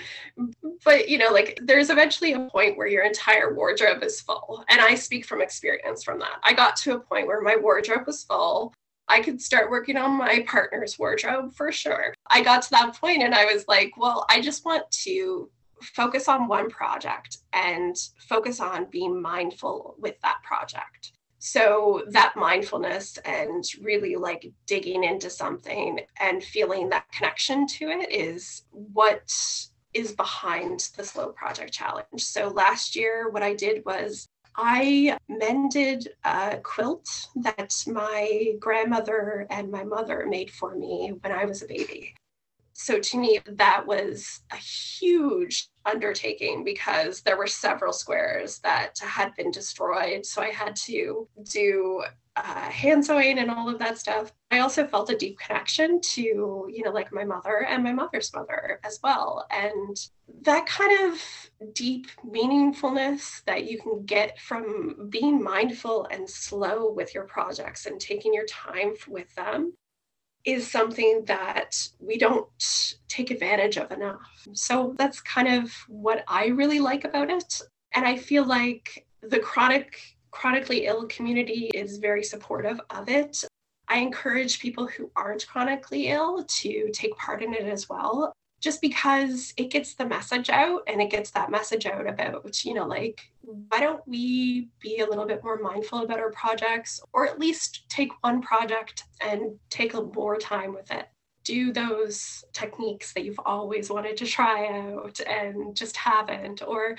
But, 0.85 1.09
you 1.09 1.19
know, 1.19 1.31
like 1.31 1.59
there's 1.61 1.91
eventually 1.91 2.33
a 2.33 2.49
point 2.49 2.79
where 2.79 2.87
your 2.87 3.03
entire 3.03 3.53
wardrobe 3.53 4.05
is 4.05 4.21
full. 4.21 4.65
And 4.69 4.81
I 4.81 4.95
speak 4.95 5.27
from 5.27 5.43
experience 5.43 6.05
from 6.05 6.21
that. 6.21 6.39
I 6.45 6.53
got 6.53 6.77
to 6.77 6.95
a 6.95 7.01
point 7.01 7.27
where 7.27 7.41
my 7.41 7.57
wardrobe 7.57 8.07
was 8.07 8.23
full. 8.23 8.73
I 9.09 9.21
could 9.21 9.43
start 9.43 9.69
working 9.69 9.97
on 9.97 10.13
my 10.13 10.45
partner's 10.47 10.97
wardrobe 10.97 11.53
for 11.57 11.73
sure. 11.73 12.15
I 12.29 12.41
got 12.41 12.63
to 12.63 12.71
that 12.71 12.95
point 12.95 13.25
and 13.25 13.35
I 13.35 13.47
was 13.47 13.65
like, 13.67 13.95
well, 13.97 14.27
I 14.31 14.41
just 14.41 14.65
want 14.65 14.89
to 14.93 15.51
focus 15.83 16.29
on 16.29 16.47
one 16.47 16.71
project 16.71 17.39
and 17.53 17.97
focus 18.29 18.61
on 18.61 18.87
being 18.93 19.21
mindful 19.21 19.97
with 19.99 20.21
that 20.21 20.39
project 20.45 21.13
so 21.39 22.03
that 22.09 22.35
mindfulness 22.37 23.17
and 23.19 23.65
really 23.81 24.17
like 24.17 24.51
digging 24.67 25.05
into 25.05 25.31
something 25.31 26.01
and 26.21 26.43
feeling 26.43 26.89
that 26.89 27.11
connection 27.13 27.67
to 27.67 27.89
it 27.89 28.13
is 28.13 28.65
what 28.71 29.33
is 29.95 30.13
behind 30.13 30.89
the 30.97 31.05
slow 31.05 31.29
project 31.29 31.73
challenge. 31.73 32.23
So 32.23 32.49
last 32.49 32.97
year 32.97 33.31
what 33.31 33.43
i 33.43 33.55
did 33.55 33.85
was 33.85 34.29
I 34.61 35.17
mended 35.29 36.09
a 36.25 36.59
quilt 36.65 37.29
that 37.37 37.73
my 37.87 38.55
grandmother 38.59 39.47
and 39.51 39.71
my 39.71 39.85
mother 39.85 40.27
made 40.29 40.51
for 40.51 40.75
me 40.75 41.13
when 41.21 41.33
I 41.33 41.45
was 41.45 41.63
a 41.63 41.67
baby 41.69 42.13
so 42.79 43.01
to 43.01 43.19
me 43.19 43.41
that 43.45 43.85
was 43.85 44.41
a 44.53 44.57
huge 44.57 45.69
undertaking 45.85 46.63
because 46.63 47.23
there 47.23 47.37
were 47.37 47.49
several 47.49 47.93
squares 47.93 48.61
that 48.61 48.97
had 49.01 49.35
been 49.35 49.51
destroyed. 49.51 50.25
So 50.25 50.43
i 50.43 50.51
had 50.51 50.77
to 50.77 51.29
do 51.43 52.05
uh, 52.37 52.71
hand 52.71 53.05
sewing 53.05 53.41
and 53.41 53.51
all 53.51 53.69
of 53.69 53.81
that 53.81 53.99
stuff. 53.99 54.33
I 54.53 54.61
also 54.61 54.87
felt 54.87 55.11
a 55.11 55.17
deep 55.17 55.41
connection 55.41 56.01
to 56.01 56.23
you 56.23 56.83
know 56.85 56.93
like 56.93 57.13
my 57.13 57.25
mother 57.25 57.65
and 57.69 57.83
my 57.83 57.93
mother's 57.93 58.33
mother 58.33 58.79
as 58.85 59.01
well. 59.03 59.45
And 59.51 59.97
that 60.43 60.67
kind 60.67 61.13
of 61.13 61.21
deep 61.75 62.07
meaningfulness 62.25 63.43
that 63.47 63.65
you 63.69 63.81
can 63.81 64.05
get 64.05 64.39
from 64.39 65.09
being 65.11 65.43
mindful 65.43 66.07
and 66.13 66.31
slow 66.31 66.93
with 66.93 67.13
your 67.13 67.25
projects 67.25 67.87
and 67.87 68.01
taking 68.01 68.33
your 68.33 68.47
time 68.47 68.95
with 69.09 69.35
them 69.35 69.73
is 70.49 70.71
something 70.71 71.23
that 71.27 71.77
we 72.01 72.17
don't 72.17 72.49
take 73.07 73.31
advantage 73.31 73.77
of 73.77 73.93
enough. 73.93 74.49
So 74.55 74.95
that's 74.97 75.21
kind 75.21 75.47
of 75.47 75.71
what 75.89 76.25
I 76.27 76.47
really 76.47 76.81
like 76.81 77.05
about 77.05 77.29
it. 77.29 77.61
And 77.93 78.07
I 78.07 78.17
feel 78.17 78.47
like 78.47 79.07
the 79.21 79.41
chronic 79.41 80.01
chronically 80.31 80.87
ill 80.87 81.07
community 81.07 81.71
is 81.75 81.99
very 81.99 82.23
supportive 82.23 82.81
of 82.89 83.11
it. 83.11 83.45
I 83.89 83.99
encourage 83.99 84.61
people 84.61 84.87
who 84.87 85.11
aren't 85.17 85.47
chronically 85.47 86.09
ill 86.09 86.45
to 86.45 86.91
take 86.95 87.15
part 87.17 87.43
in 87.43 87.53
it 87.53 87.67
as 87.67 87.89
well 87.91 88.33
just 88.61 88.81
because 88.81 89.55
it 89.57 89.71
gets 89.71 89.95
the 89.95 90.07
message 90.07 90.51
out 90.51 90.83
and 90.89 91.01
it 91.01 91.11
gets 91.11 91.31
that 91.31 91.51
message 91.51 91.87
out 91.87 92.09
about, 92.09 92.65
you 92.65 92.75
know, 92.75 92.87
like, 92.87 93.21
why 93.43 93.81
don't 93.81 94.07
we 94.07 94.69
be 94.81 94.99
a 94.99 95.07
little 95.07 95.27
bit 95.27 95.45
more 95.45 95.59
mindful 95.59 96.01
about 96.01 96.19
our 96.19 96.33
projects 96.33 97.01
or 97.13 97.27
at 97.27 97.39
least 97.39 97.89
take 97.89 98.11
one 98.23 98.43
project 98.43 99.05
and 99.21 99.53
take 99.71 99.95
a 99.95 100.03
more 100.03 100.37
time 100.37 100.75
with 100.75 100.91
it? 100.91 101.09
Do 101.45 101.73
those 101.73 102.45
techniques 102.53 103.13
that 103.13 103.25
you've 103.25 103.41
always 103.47 103.91
wanted 103.91 104.17
to 104.19 104.27
try 104.27 104.67
out 104.67 105.21
and 105.21 105.75
just 105.75 105.97
haven't, 105.97 106.63
or 106.67 106.97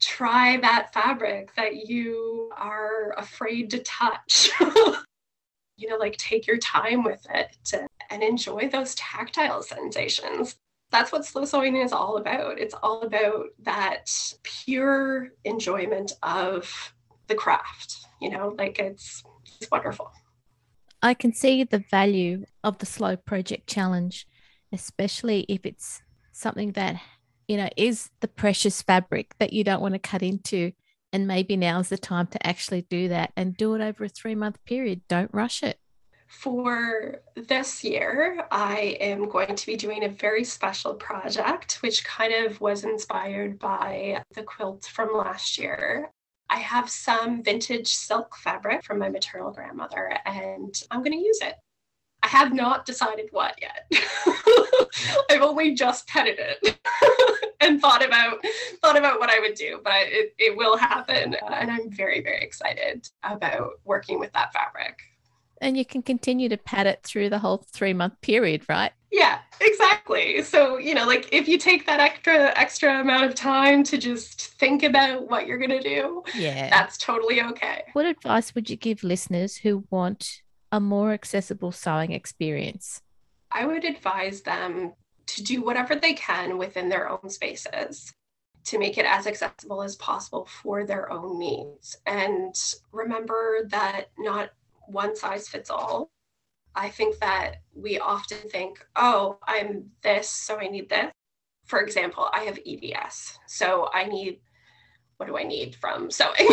try 0.00 0.58
that 0.58 0.92
fabric 0.92 1.54
that 1.56 1.88
you 1.88 2.50
are 2.56 3.14
afraid 3.16 3.70
to 3.70 3.78
touch. 3.80 4.50
you 5.76 5.88
know, 5.88 5.96
like 5.96 6.16
take 6.18 6.46
your 6.46 6.58
time 6.58 7.02
with 7.02 7.26
it 7.34 7.72
and 8.10 8.22
enjoy 8.22 8.68
those 8.68 8.94
tactile 8.94 9.62
sensations 9.62 10.56
that's 10.90 11.12
what 11.12 11.24
slow 11.24 11.44
sewing 11.44 11.76
is 11.76 11.92
all 11.92 12.16
about. 12.16 12.58
It's 12.58 12.74
all 12.82 13.02
about 13.02 13.46
that 13.62 14.10
pure 14.42 15.30
enjoyment 15.44 16.12
of 16.22 16.94
the 17.28 17.34
craft. 17.34 18.06
You 18.20 18.30
know, 18.30 18.54
like 18.58 18.78
it's 18.78 19.22
it's 19.60 19.70
wonderful. 19.70 20.10
I 21.02 21.14
can 21.14 21.32
see 21.32 21.64
the 21.64 21.84
value 21.90 22.44
of 22.62 22.78
the 22.78 22.86
slow 22.86 23.16
project 23.16 23.66
challenge, 23.68 24.26
especially 24.72 25.46
if 25.48 25.64
it's 25.64 26.02
something 26.32 26.72
that 26.72 27.00
you 27.48 27.56
know 27.56 27.68
is 27.76 28.10
the 28.20 28.28
precious 28.28 28.82
fabric 28.82 29.34
that 29.38 29.52
you 29.52 29.64
don't 29.64 29.82
want 29.82 29.94
to 29.94 29.98
cut 29.98 30.22
into 30.22 30.72
and 31.12 31.26
maybe 31.26 31.56
now's 31.56 31.88
the 31.88 31.98
time 31.98 32.28
to 32.28 32.46
actually 32.46 32.82
do 32.82 33.08
that 33.08 33.32
and 33.36 33.56
do 33.56 33.74
it 33.74 33.80
over 33.80 34.04
a 34.04 34.08
3 34.08 34.36
month 34.36 34.64
period 34.64 35.00
don't 35.08 35.34
rush 35.34 35.64
it 35.64 35.79
for 36.30 37.16
this 37.34 37.82
year, 37.82 38.46
I 38.52 38.96
am 39.00 39.28
going 39.28 39.56
to 39.56 39.66
be 39.66 39.74
doing 39.74 40.04
a 40.04 40.08
very 40.08 40.44
special 40.44 40.94
project, 40.94 41.82
which 41.82 42.04
kind 42.04 42.32
of 42.32 42.60
was 42.60 42.84
inspired 42.84 43.58
by 43.58 44.22
the 44.34 44.44
quilt 44.44 44.84
from 44.84 45.12
last 45.12 45.58
year. 45.58 46.12
I 46.48 46.58
have 46.58 46.88
some 46.88 47.42
vintage 47.42 47.88
silk 47.88 48.36
fabric 48.36 48.84
from 48.84 49.00
my 49.00 49.08
maternal 49.08 49.50
grandmother, 49.50 50.16
and 50.24 50.72
I'm 50.92 51.00
going 51.02 51.18
to 51.18 51.24
use 51.24 51.40
it. 51.42 51.56
I 52.22 52.28
have 52.28 52.54
not 52.54 52.86
decided 52.86 53.28
what 53.32 53.60
yet. 53.60 53.90
I've 55.30 55.42
only 55.42 55.74
just 55.74 56.06
petted 56.06 56.38
it 56.38 56.78
and 57.60 57.80
thought 57.80 58.04
about 58.04 58.38
thought 58.80 58.96
about 58.96 59.18
what 59.18 59.30
I 59.30 59.40
would 59.40 59.54
do, 59.54 59.80
but 59.82 59.94
it, 60.06 60.32
it 60.38 60.56
will 60.56 60.76
happen, 60.76 61.34
and 61.34 61.70
I'm 61.70 61.90
very 61.90 62.20
very 62.20 62.42
excited 62.42 63.08
about 63.24 63.80
working 63.84 64.20
with 64.20 64.32
that 64.34 64.52
fabric 64.52 64.96
and 65.60 65.76
you 65.76 65.84
can 65.84 66.02
continue 66.02 66.48
to 66.48 66.56
pad 66.56 66.86
it 66.86 67.02
through 67.02 67.30
the 67.30 67.38
whole 67.38 67.64
three 67.72 67.92
month 67.92 68.20
period, 68.20 68.62
right? 68.68 68.92
Yeah, 69.12 69.40
exactly. 69.60 70.42
So, 70.42 70.78
you 70.78 70.94
know, 70.94 71.04
like 71.06 71.28
if 71.32 71.48
you 71.48 71.58
take 71.58 71.84
that 71.86 71.98
extra 72.00 72.52
extra 72.56 73.00
amount 73.00 73.24
of 73.24 73.34
time 73.34 73.82
to 73.84 73.98
just 73.98 74.40
think 74.58 74.82
about 74.84 75.28
what 75.28 75.46
you're 75.46 75.58
going 75.58 75.70
to 75.70 75.80
do, 75.82 76.22
yeah. 76.34 76.70
That's 76.70 76.96
totally 76.96 77.42
okay. 77.42 77.82
What 77.92 78.06
advice 78.06 78.54
would 78.54 78.70
you 78.70 78.76
give 78.76 79.02
listeners 79.02 79.56
who 79.56 79.84
want 79.90 80.42
a 80.70 80.78
more 80.80 81.12
accessible 81.12 81.72
sewing 81.72 82.12
experience? 82.12 83.02
I 83.50 83.66
would 83.66 83.84
advise 83.84 84.42
them 84.42 84.92
to 85.26 85.42
do 85.42 85.62
whatever 85.62 85.96
they 85.96 86.14
can 86.14 86.56
within 86.58 86.88
their 86.88 87.08
own 87.08 87.28
spaces. 87.28 88.12
to 88.62 88.78
make 88.78 88.98
it 88.98 89.06
as 89.06 89.26
accessible 89.26 89.82
as 89.82 89.96
possible 89.96 90.46
for 90.46 90.84
their 90.84 91.10
own 91.10 91.38
needs. 91.38 91.96
And 92.06 92.54
remember 92.92 93.66
that 93.68 94.10
not 94.18 94.50
one 94.92 95.16
size 95.16 95.48
fits 95.48 95.70
all. 95.70 96.10
I 96.74 96.88
think 96.88 97.18
that 97.18 97.56
we 97.74 97.98
often 97.98 98.38
think, 98.48 98.84
oh, 98.96 99.38
I'm 99.46 99.90
this, 100.02 100.28
so 100.28 100.58
I 100.58 100.68
need 100.68 100.88
this. 100.88 101.10
For 101.66 101.80
example, 101.80 102.28
I 102.32 102.44
have 102.44 102.58
EDS. 102.66 103.38
So 103.46 103.88
I 103.92 104.04
need, 104.04 104.40
what 105.16 105.26
do 105.26 105.36
I 105.36 105.42
need 105.42 105.74
from 105.74 106.10
sewing? 106.10 106.34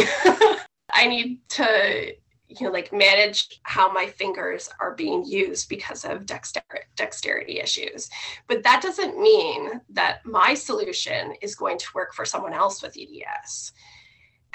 I 0.94 1.08
need 1.08 1.40
to 1.50 2.16
you 2.50 2.66
know 2.66 2.72
like 2.72 2.94
manage 2.94 3.60
how 3.64 3.92
my 3.92 4.06
fingers 4.06 4.70
are 4.80 4.96
being 4.96 5.26
used 5.26 5.68
because 5.68 6.06
of 6.06 6.26
dexter- 6.26 6.62
dexterity 6.96 7.60
issues 7.60 8.10
but 8.48 8.64
that 8.64 8.82
doesn't 8.82 9.20
mean 9.20 9.82
that 9.90 10.26
my 10.26 10.54
solution 10.54 11.34
is 11.42 11.56
going 11.56 11.78
to 11.78 11.88
work 11.94 12.14
for 12.14 12.26
someone 12.26 12.54
else 12.54 12.82
with 12.82 12.98
eds 12.98 13.74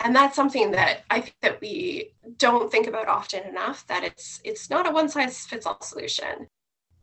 and 0.03 0.15
that's 0.15 0.37
something 0.37 0.71
that 0.71 1.03
i 1.11 1.21
think 1.21 1.37
that 1.43 1.61
we 1.61 2.11
don't 2.39 2.71
think 2.71 2.87
about 2.87 3.09
often 3.09 3.43
enough 3.45 3.87
that 3.87 4.05
it's 4.05 4.41
it's 4.45 4.71
not 4.71 4.89
a 4.89 4.91
one 4.91 5.09
size 5.09 5.45
fits 5.47 5.67
all 5.67 5.81
solution 5.81 6.47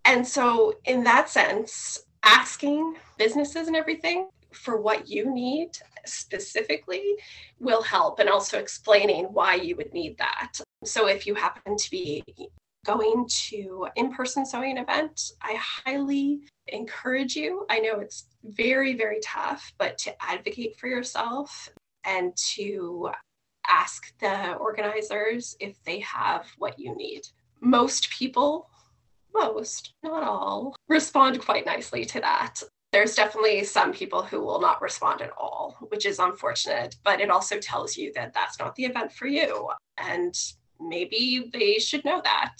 and 0.05 0.25
so 0.27 0.73
in 0.85 1.03
that 1.03 1.29
sense 1.29 2.03
asking 2.23 2.95
businesses 3.17 3.67
and 3.67 3.75
everything 3.75 4.29
for 4.51 4.81
what 4.81 5.07
you 5.07 5.31
need 5.33 5.69
specifically 6.05 7.15
will 7.59 7.81
help 7.81 8.19
and 8.19 8.29
also 8.29 8.57
explaining 8.57 9.25
why 9.25 9.55
you 9.55 9.75
would 9.75 9.93
need 9.93 10.17
that. 10.17 10.53
So 10.83 11.07
if 11.07 11.27
you 11.27 11.35
happen 11.35 11.75
to 11.77 11.91
be 11.91 12.23
going 12.85 13.27
to 13.27 13.87
in-person 13.95 14.45
sewing 14.45 14.77
event, 14.77 15.31
I 15.41 15.57
highly 15.59 16.41
encourage 16.67 17.35
you. 17.35 17.65
I 17.69 17.79
know 17.79 17.99
it's 17.99 18.27
very 18.43 18.95
very 18.95 19.19
tough, 19.23 19.73
but 19.77 19.97
to 19.99 20.23
advocate 20.23 20.77
for 20.77 20.87
yourself 20.87 21.69
and 22.05 22.35
to 22.55 23.09
ask 23.67 24.17
the 24.19 24.53
organizers 24.53 25.55
if 25.59 25.81
they 25.83 25.99
have 25.99 26.47
what 26.57 26.79
you 26.79 26.95
need. 26.95 27.21
Most 27.61 28.09
people 28.09 28.69
most, 29.31 29.93
not 30.01 30.23
all, 30.23 30.75
respond 30.87 31.39
quite 31.39 31.65
nicely 31.65 32.03
to 32.03 32.19
that 32.19 32.63
there's 32.91 33.15
definitely 33.15 33.63
some 33.63 33.93
people 33.93 34.23
who 34.23 34.41
will 34.41 34.59
not 34.59 34.81
respond 34.81 35.21
at 35.21 35.31
all, 35.37 35.77
which 35.89 36.05
is 36.05 36.19
unfortunate, 36.19 36.95
but 37.03 37.21
it 37.21 37.29
also 37.29 37.59
tells 37.59 37.95
you 37.95 38.11
that 38.13 38.33
that's 38.33 38.57
not 38.57 38.75
the 38.75 38.85
event 38.85 39.11
for 39.11 39.27
you. 39.27 39.69
And 39.97 40.33
maybe 40.79 41.49
they 41.53 41.77
should 41.77 42.03
know 42.03 42.21
that. 42.23 42.57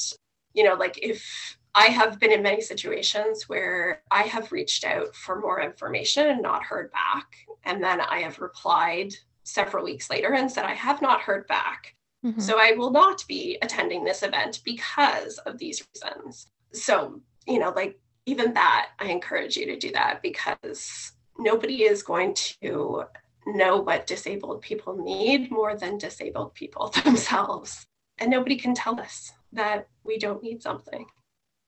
You 0.54 0.64
know, 0.64 0.76
like 0.76 1.00
if 1.02 1.58
I 1.74 1.86
have 1.86 2.20
been 2.20 2.32
in 2.32 2.44
many 2.44 2.62
situations 2.62 3.50
where 3.50 4.04
I 4.12 4.24
have 4.24 4.52
reached 4.52 4.84
out 4.84 5.16
for 5.16 5.40
more 5.40 5.62
information 5.62 6.28
and 6.28 6.42
not 6.42 6.64
heard 6.64 6.92
back. 6.92 7.28
And 7.64 7.84
then 7.84 8.02
I 8.02 8.20
have 8.20 8.40
replied 8.40 9.14
several 9.50 9.84
weeks 9.84 10.10
later 10.10 10.34
and 10.34 10.52
said, 10.52 10.66
I 10.66 10.74
have 10.74 11.02
not 11.02 11.22
heard 11.22 11.48
back. 11.48 11.96
Mm-hmm. 12.26 12.42
So 12.42 12.60
I 12.60 12.74
will 12.78 12.92
not 12.92 13.24
be 13.28 13.58
attending 13.62 14.04
this 14.04 14.24
event 14.24 14.62
because 14.66 15.38
of 15.40 15.58
these 15.58 15.86
reasons. 15.94 16.48
So, 16.74 17.22
you 17.48 17.60
know, 17.60 17.72
like 17.76 17.98
even 18.26 18.54
that, 18.54 18.90
I 19.00 19.06
encourage 19.06 19.58
you 19.58 19.66
to 19.68 19.78
do 19.78 19.92
that 19.92 20.22
because 20.22 21.14
nobody 21.38 21.84
is 21.84 22.04
going 22.04 22.36
to 22.62 23.04
know 23.48 23.78
what 23.78 24.06
disabled 24.06 24.62
people 24.62 24.98
need 24.98 25.50
more 25.50 25.76
than 25.76 25.98
disabled 25.98 26.54
people 26.54 26.90
themselves. 27.04 27.88
And 28.18 28.30
nobody 28.30 28.58
can 28.58 28.76
tell 28.76 29.00
us 29.00 29.32
that 29.54 29.88
we 30.04 30.18
don't 30.20 30.44
need 30.44 30.62
something. 30.62 31.06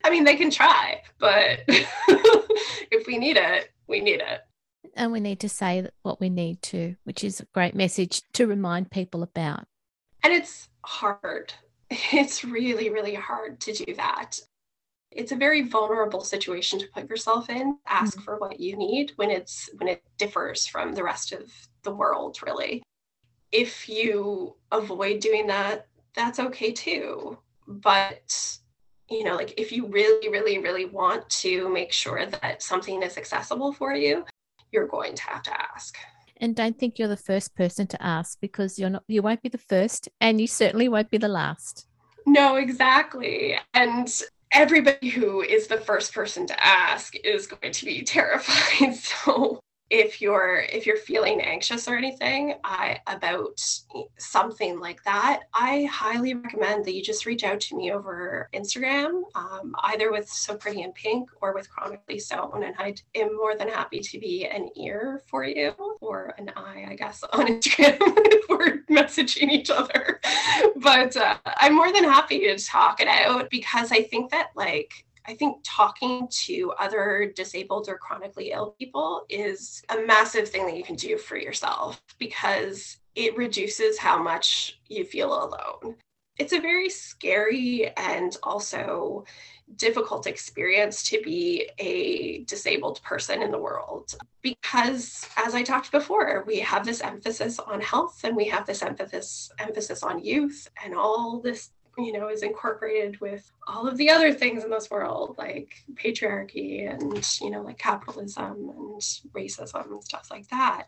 I 0.04 0.10
mean, 0.10 0.24
they 0.24 0.36
can 0.36 0.52
try, 0.52 1.02
but 1.20 1.60
if 1.68 3.08
we 3.08 3.18
need 3.18 3.38
it, 3.38 3.72
we 3.88 4.02
need 4.02 4.20
it. 4.20 4.42
And 4.96 5.12
we 5.12 5.20
need 5.20 5.40
to 5.42 5.50
say 5.50 5.88
what 6.02 6.20
we 6.20 6.30
need 6.30 6.62
to, 6.64 6.96
which 7.04 7.24
is 7.24 7.40
a 7.40 7.46
great 7.54 7.76
message 7.76 8.24
to 8.34 8.48
remind 8.48 8.92
people 8.92 9.24
about. 9.24 9.66
And 10.24 10.34
it's 10.34 10.70
hard. 10.86 11.54
It's 12.14 12.46
really, 12.46 12.90
really 12.90 13.16
hard 13.16 13.60
to 13.62 13.74
do 13.74 13.96
that 13.96 14.40
it's 15.12 15.34
a 15.34 15.36
very 15.36 15.62
vulnerable 15.64 16.24
situation 16.24 16.80
to 16.80 16.88
put 16.88 17.10
yourself 17.10 17.50
in 17.50 17.78
ask 17.88 18.14
mm-hmm. 18.14 18.24
for 18.24 18.38
what 18.38 18.60
you 18.60 18.78
need 18.78 19.12
when 19.18 19.30
it's 19.30 19.70
when 19.78 19.90
it 19.90 20.04
differs 20.18 20.66
from 20.66 20.94
the 20.94 21.04
rest 21.04 21.32
of 21.32 21.52
the 21.84 21.94
world 21.94 22.38
really 22.46 22.82
if 23.52 23.90
you 23.90 24.56
avoid 24.72 25.20
doing 25.20 25.48
that 25.48 25.88
that's 26.16 26.40
okay 26.40 26.72
too 26.72 27.38
but 27.68 28.58
you 29.10 29.24
know 29.24 29.36
like 29.36 29.54
if 29.60 29.72
you 29.72 29.86
really 29.88 30.30
really 30.30 30.58
really 30.60 30.86
want 30.86 31.30
to 31.30 31.70
make 31.70 31.92
sure 31.92 32.26
that 32.26 32.64
something 32.64 33.04
is 33.04 33.18
accessible 33.18 33.74
for 33.74 33.94
you 33.94 34.24
you're 34.72 34.88
going 34.88 35.16
to 35.16 35.24
have 35.24 35.44
to 35.44 35.62
ask. 35.74 35.98
And 36.38 36.56
don't 36.56 36.78
think 36.78 36.98
you're 36.98 37.08
the 37.08 37.18
first 37.18 37.56
person 37.56 37.86
to 37.88 38.02
ask 38.02 38.40
because 38.42 38.80
you're 38.80 38.90
not 38.90 39.04
you 39.08 39.22
won't 39.22 39.44
be 39.44 39.50
the 39.50 39.58
first 39.58 40.10
and 40.20 40.42
you 40.42 40.48
certainly 40.48 40.90
won't 40.90 41.12
be 41.12 41.20
the 41.20 41.28
last. 41.28 41.88
No 42.26 42.56
exactly. 42.56 43.58
And 43.74 44.22
everybody 44.52 45.10
who 45.10 45.42
is 45.42 45.68
the 45.68 45.78
first 45.78 46.14
person 46.14 46.48
to 46.48 46.64
ask 46.64 47.14
is 47.24 47.48
going 47.48 47.74
to 47.74 47.86
be 47.86 48.02
terrified. 48.18 48.96
So 48.96 49.62
if 49.92 50.22
you're 50.22 50.66
if 50.72 50.86
you're 50.86 50.96
feeling 50.96 51.42
anxious 51.42 51.88
or 51.88 51.98
anything 51.98 52.56
I, 52.64 53.00
about 53.08 53.60
something 54.18 54.80
like 54.80 55.04
that 55.04 55.42
i 55.54 55.84
highly 55.92 56.34
recommend 56.34 56.86
that 56.86 56.96
you 56.96 57.04
just 57.04 57.26
reach 57.26 57.44
out 57.44 57.60
to 57.60 57.76
me 57.76 57.92
over 57.92 58.50
instagram 58.54 59.24
um, 59.36 59.76
either 59.84 60.10
with 60.12 60.30
Sew 60.30 60.56
Pretty 60.56 60.82
in 60.82 60.94
Pink 60.94 61.30
or 61.42 61.54
with 61.54 61.70
chronically 61.70 62.20
sewn 62.20 62.64
and 62.64 62.74
i 62.80 62.96
am 63.16 63.36
more 63.36 63.58
than 63.58 63.68
happy 63.68 64.00
to 64.00 64.18
be 64.18 64.48
an 64.48 64.70
ear 64.78 65.22
for 65.28 65.44
you 65.44 65.74
or 66.00 66.34
an 66.38 66.50
eye 66.56 66.86
i 66.88 66.96
guess 66.96 67.22
on 67.34 67.48
instagram 67.48 67.98
if 68.00 68.50
we're 68.50 68.84
messaging 68.90 69.50
each 69.52 69.70
other. 69.70 70.20
But 70.78 71.16
uh, 71.16 71.38
i'm 71.46 71.76
more 71.76 71.92
than 71.92 72.04
happy 72.04 72.40
to 72.40 72.58
talk 72.58 73.02
it 73.02 73.08
out 73.08 73.50
because 73.50 73.92
i 73.92 74.02
think 74.02 74.32
that 74.32 74.50
like 74.56 75.06
I 75.26 75.36
think 75.36 75.58
talking 75.64 76.28
to 76.46 76.74
other 76.80 77.32
disabled 77.36 77.88
or 77.90 77.98
chronically 77.98 78.52
ill 78.52 78.76
people 78.80 79.26
is 79.30 79.84
a 79.90 80.02
massive 80.06 80.50
thing 80.50 80.66
that 80.66 80.78
you 80.78 80.84
can 80.84 80.96
do 80.96 81.18
for 81.18 81.38
yourself 81.38 82.02
because 82.18 82.98
it 83.16 83.38
reduces 83.38 83.98
how 83.98 84.22
much 84.22 84.80
you 84.88 85.04
feel 85.04 85.34
alone. 85.34 85.96
It's 86.40 86.54
a 86.54 86.60
very 86.60 86.90
scary 86.90 87.92
and 87.98 88.36
also 88.42 89.26
difficult 89.76 90.28
experience 90.28 91.04
to 91.04 91.22
be 91.22 91.70
a 91.78 92.44
disabled 92.46 93.02
person 93.04 93.42
in 93.42 93.52
the 93.52 93.58
world 93.58 94.16
because 94.42 95.30
as 95.38 95.56
i 95.56 95.64
talked 95.64 95.92
before 95.92 96.44
we 96.46 96.60
have 96.60 96.86
this 96.86 97.02
emphasis 97.02 97.60
on 97.60 97.80
health 97.80 98.22
and 98.24 98.36
we 98.36 98.46
have 98.46 98.66
this 98.66 98.82
emphasis 98.82 99.50
emphasis 99.60 100.04
on 100.04 100.24
youth 100.24 100.68
and 100.84 100.94
all 100.94 101.40
this 101.40 101.70
you 101.98 102.14
know 102.14 102.30
is 102.30 102.44
incorporated 102.44 103.20
with 103.20 103.52
all 103.68 103.88
of 103.88 103.98
the 103.98 104.10
other 104.10 104.34
things 104.34 104.64
in 104.64 104.70
this 104.70 104.90
world 104.90 105.36
like 105.38 105.84
patriarchy 105.96 106.90
and 106.90 107.02
you 107.42 107.50
know 107.50 107.62
like 107.62 107.78
capitalism 107.78 108.70
and 108.70 109.02
racism 109.34 109.92
and 109.92 110.04
stuff 110.04 110.30
like 110.32 110.48
that. 110.50 110.88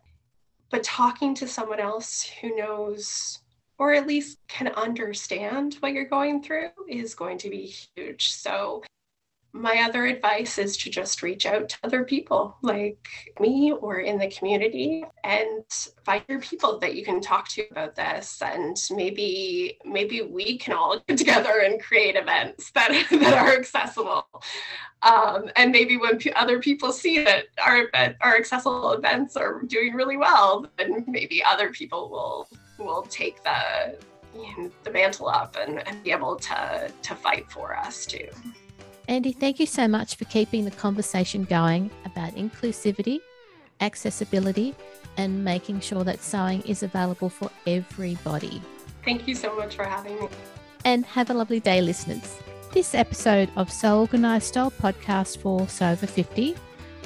But 0.70 0.84
talking 0.84 1.36
to 1.36 1.47
someone 1.47 1.80
else 1.80 2.24
who 2.41 2.56
knows 2.56 3.39
or 3.78 3.93
at 3.93 4.08
least 4.08 4.38
can 4.47 4.70
understand 4.70 5.76
what 5.80 5.93
you're 5.93 6.06
going 6.06 6.41
through 6.41 6.70
is 6.88 7.16
going 7.16 7.38
to 7.39 7.49
be 7.49 7.66
huge. 7.66 8.32
So 8.32 8.84
my 9.56 9.84
other 9.84 10.08
advice 10.08 10.58
is 10.58 10.76
to 10.76 10.89
just 10.89 11.22
reach 11.22 11.45
out 11.45 11.70
to 11.70 11.78
other 11.84 12.04
people 12.04 12.58
like 12.64 13.08
me 13.39 13.72
or 13.72 13.99
in 13.99 14.18
the 14.18 14.28
community 14.32 15.06
and 15.24 15.64
find 16.04 16.24
your 16.28 16.39
people 16.39 16.80
that 16.80 16.95
you 16.95 17.06
can 17.06 17.22
talk 17.22 17.47
to 17.49 17.64
about 17.70 17.95
this. 17.95 18.41
And 18.41 18.76
maybe 18.89 19.78
maybe 19.86 20.24
we 20.24 20.58
can 20.58 20.74
all 20.74 20.99
get 21.08 21.20
together 21.20 21.60
and 21.64 21.80
create 21.80 22.16
events 22.16 22.72
that, 22.72 22.89
that 23.12 23.34
are 23.38 23.54
accessible. 23.54 24.26
Um, 25.04 25.51
and 25.56 25.72
maybe 25.72 25.97
when 25.97 26.18
p- 26.18 26.34
other 26.34 26.60
people 26.60 26.91
see 26.91 27.24
that 27.24 27.45
our 27.64 27.91
our 28.22 28.36
accessible 28.36 28.93
events 28.93 29.38
are 29.38 29.62
doing 29.64 29.93
really 29.93 30.18
well 30.18 30.66
then 30.78 31.04
maybe 31.08 31.43
other 31.43 31.70
people 31.72 32.10
will 32.10 32.47
will 32.80 33.04
take 33.04 33.43
the 33.43 33.97
you 34.34 34.58
know, 34.58 34.72
the 34.84 34.91
mantle 34.91 35.28
up 35.28 35.58
and, 35.58 35.86
and 35.88 36.01
be 36.04 36.12
able 36.12 36.38
to 36.38 36.89
to 37.01 37.16
fight 37.16 37.51
for 37.51 37.76
us 37.76 38.06
too 38.06 38.30
Andi, 39.10 39.36
thank 39.36 39.60
you 39.60 39.66
so 39.66 39.88
much 39.88 40.16
for 40.16 40.26
keeping 40.26 40.64
the 40.66 40.72
conversation 40.72 41.43
going 41.43 41.91
about 42.06 42.36
inclusivity, 42.36 43.20
accessibility, 43.82 44.76
and 45.18 45.43
making 45.43 45.82
sure 45.82 46.04
that 46.04 46.22
sewing 46.22 46.62
is 46.62 46.84
available 46.84 47.30
for 47.30 47.49
everybody. 47.68 48.62
Thank 49.04 49.28
you 49.28 49.36
so 49.36 49.56
much 49.56 49.76
for 49.76 49.84
having 49.84 50.20
me. 50.20 50.28
And 50.86 51.06
have 51.06 51.30
a 51.30 51.34
lovely 51.34 51.60
day, 51.60 51.82
listeners. 51.82 52.39
This 52.72 52.95
episode 52.95 53.49
of 53.56 53.72
Sew 53.72 53.99
Organised 53.99 54.47
Style 54.47 54.72
podcast 54.72 55.38
for 55.39 55.68
Sew 55.68 55.91
Over 55.91 56.08
50 56.08 56.56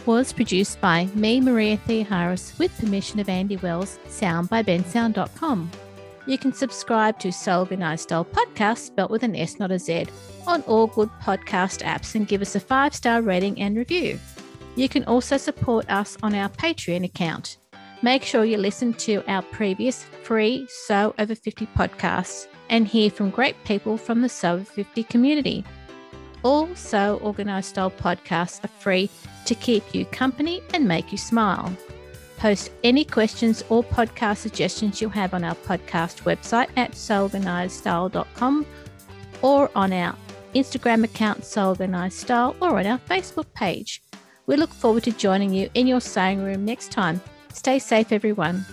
was 0.05 0.31
produced 0.31 0.79
by 0.79 1.07
me, 1.15 1.41
Maria 1.41 1.77
Theoharis, 1.77 2.57
with 2.57 2.77
permission 2.77 3.19
of 3.19 3.27
Andi 3.27 3.61
Wells, 3.61 3.99
sound 4.07 4.49
by 4.49 4.63
bensound.com. 4.63 5.69
You 6.27 6.37
can 6.37 6.51
subscribe 6.51 7.19
to 7.19 7.31
Sew 7.31 7.61
Organised 7.61 8.03
Style 8.03 8.25
podcast, 8.25 8.79
spelt 8.79 9.09
with 9.09 9.23
an 9.23 9.33
S, 9.33 9.59
not 9.59 9.71
a 9.71 9.79
Z, 9.79 10.07
on 10.45 10.61
all 10.63 10.87
good 10.87 11.09
podcast 11.21 11.81
apps 11.83 12.15
and 12.15 12.27
give 12.27 12.41
us 12.41 12.53
a 12.53 12.59
five 12.59 12.93
star 12.93 13.21
rating 13.21 13.61
and 13.61 13.77
review. 13.77 14.19
You 14.75 14.89
can 14.89 15.05
also 15.05 15.37
support 15.37 15.89
us 15.89 16.17
on 16.21 16.35
our 16.35 16.49
Patreon 16.49 17.05
account. 17.05 17.57
Make 18.01 18.23
sure 18.23 18.43
you 18.43 18.57
listen 18.57 18.93
to 18.95 19.23
our 19.27 19.41
previous 19.41 20.03
free 20.03 20.67
Sew 20.69 21.15
Over 21.17 21.33
50 21.33 21.65
podcasts 21.67 22.47
and 22.69 22.85
hear 22.85 23.09
from 23.09 23.29
great 23.29 23.55
people 23.63 23.95
from 23.95 24.21
the 24.21 24.29
Sew 24.29 24.55
Over 24.55 24.65
50 24.65 25.03
community. 25.03 25.63
All 26.43 26.75
Sew 26.75 27.21
Organised 27.23 27.69
Style 27.69 27.89
podcasts 27.89 28.63
are 28.65 28.79
free 28.79 29.09
to 29.45 29.55
keep 29.55 29.95
you 29.95 30.05
company 30.07 30.61
and 30.73 30.89
make 30.89 31.09
you 31.09 31.17
smile. 31.17 31.73
Post 32.37 32.71
any 32.83 33.03
questions 33.03 33.63
or 33.69 33.83
podcast 33.83 34.37
suggestions 34.37 35.01
you 35.01 35.09
have 35.09 35.33
on 35.33 35.43
our 35.43 35.55
podcast 35.55 36.21
website 36.21 36.69
at 36.77 36.91
seworganizedstyle.com 36.91 38.65
or 39.41 39.71
on 39.75 39.93
our 39.93 40.15
Instagram 40.53 41.03
account 41.03 41.45
Sew 41.45 41.69
Organised 41.69 42.19
Style 42.19 42.55
or 42.61 42.79
on 42.79 42.85
our 42.85 42.99
Facebook 42.99 43.51
page. 43.53 44.01
We 44.45 44.55
look 44.55 44.71
forward 44.71 45.03
to 45.03 45.11
joining 45.11 45.53
you 45.53 45.69
in 45.73 45.87
your 45.87 45.99
sewing 45.99 46.43
room 46.43 46.63
next 46.63 46.91
time. 46.91 47.21
Stay 47.53 47.79
safe, 47.79 48.11
everyone. 48.11 48.65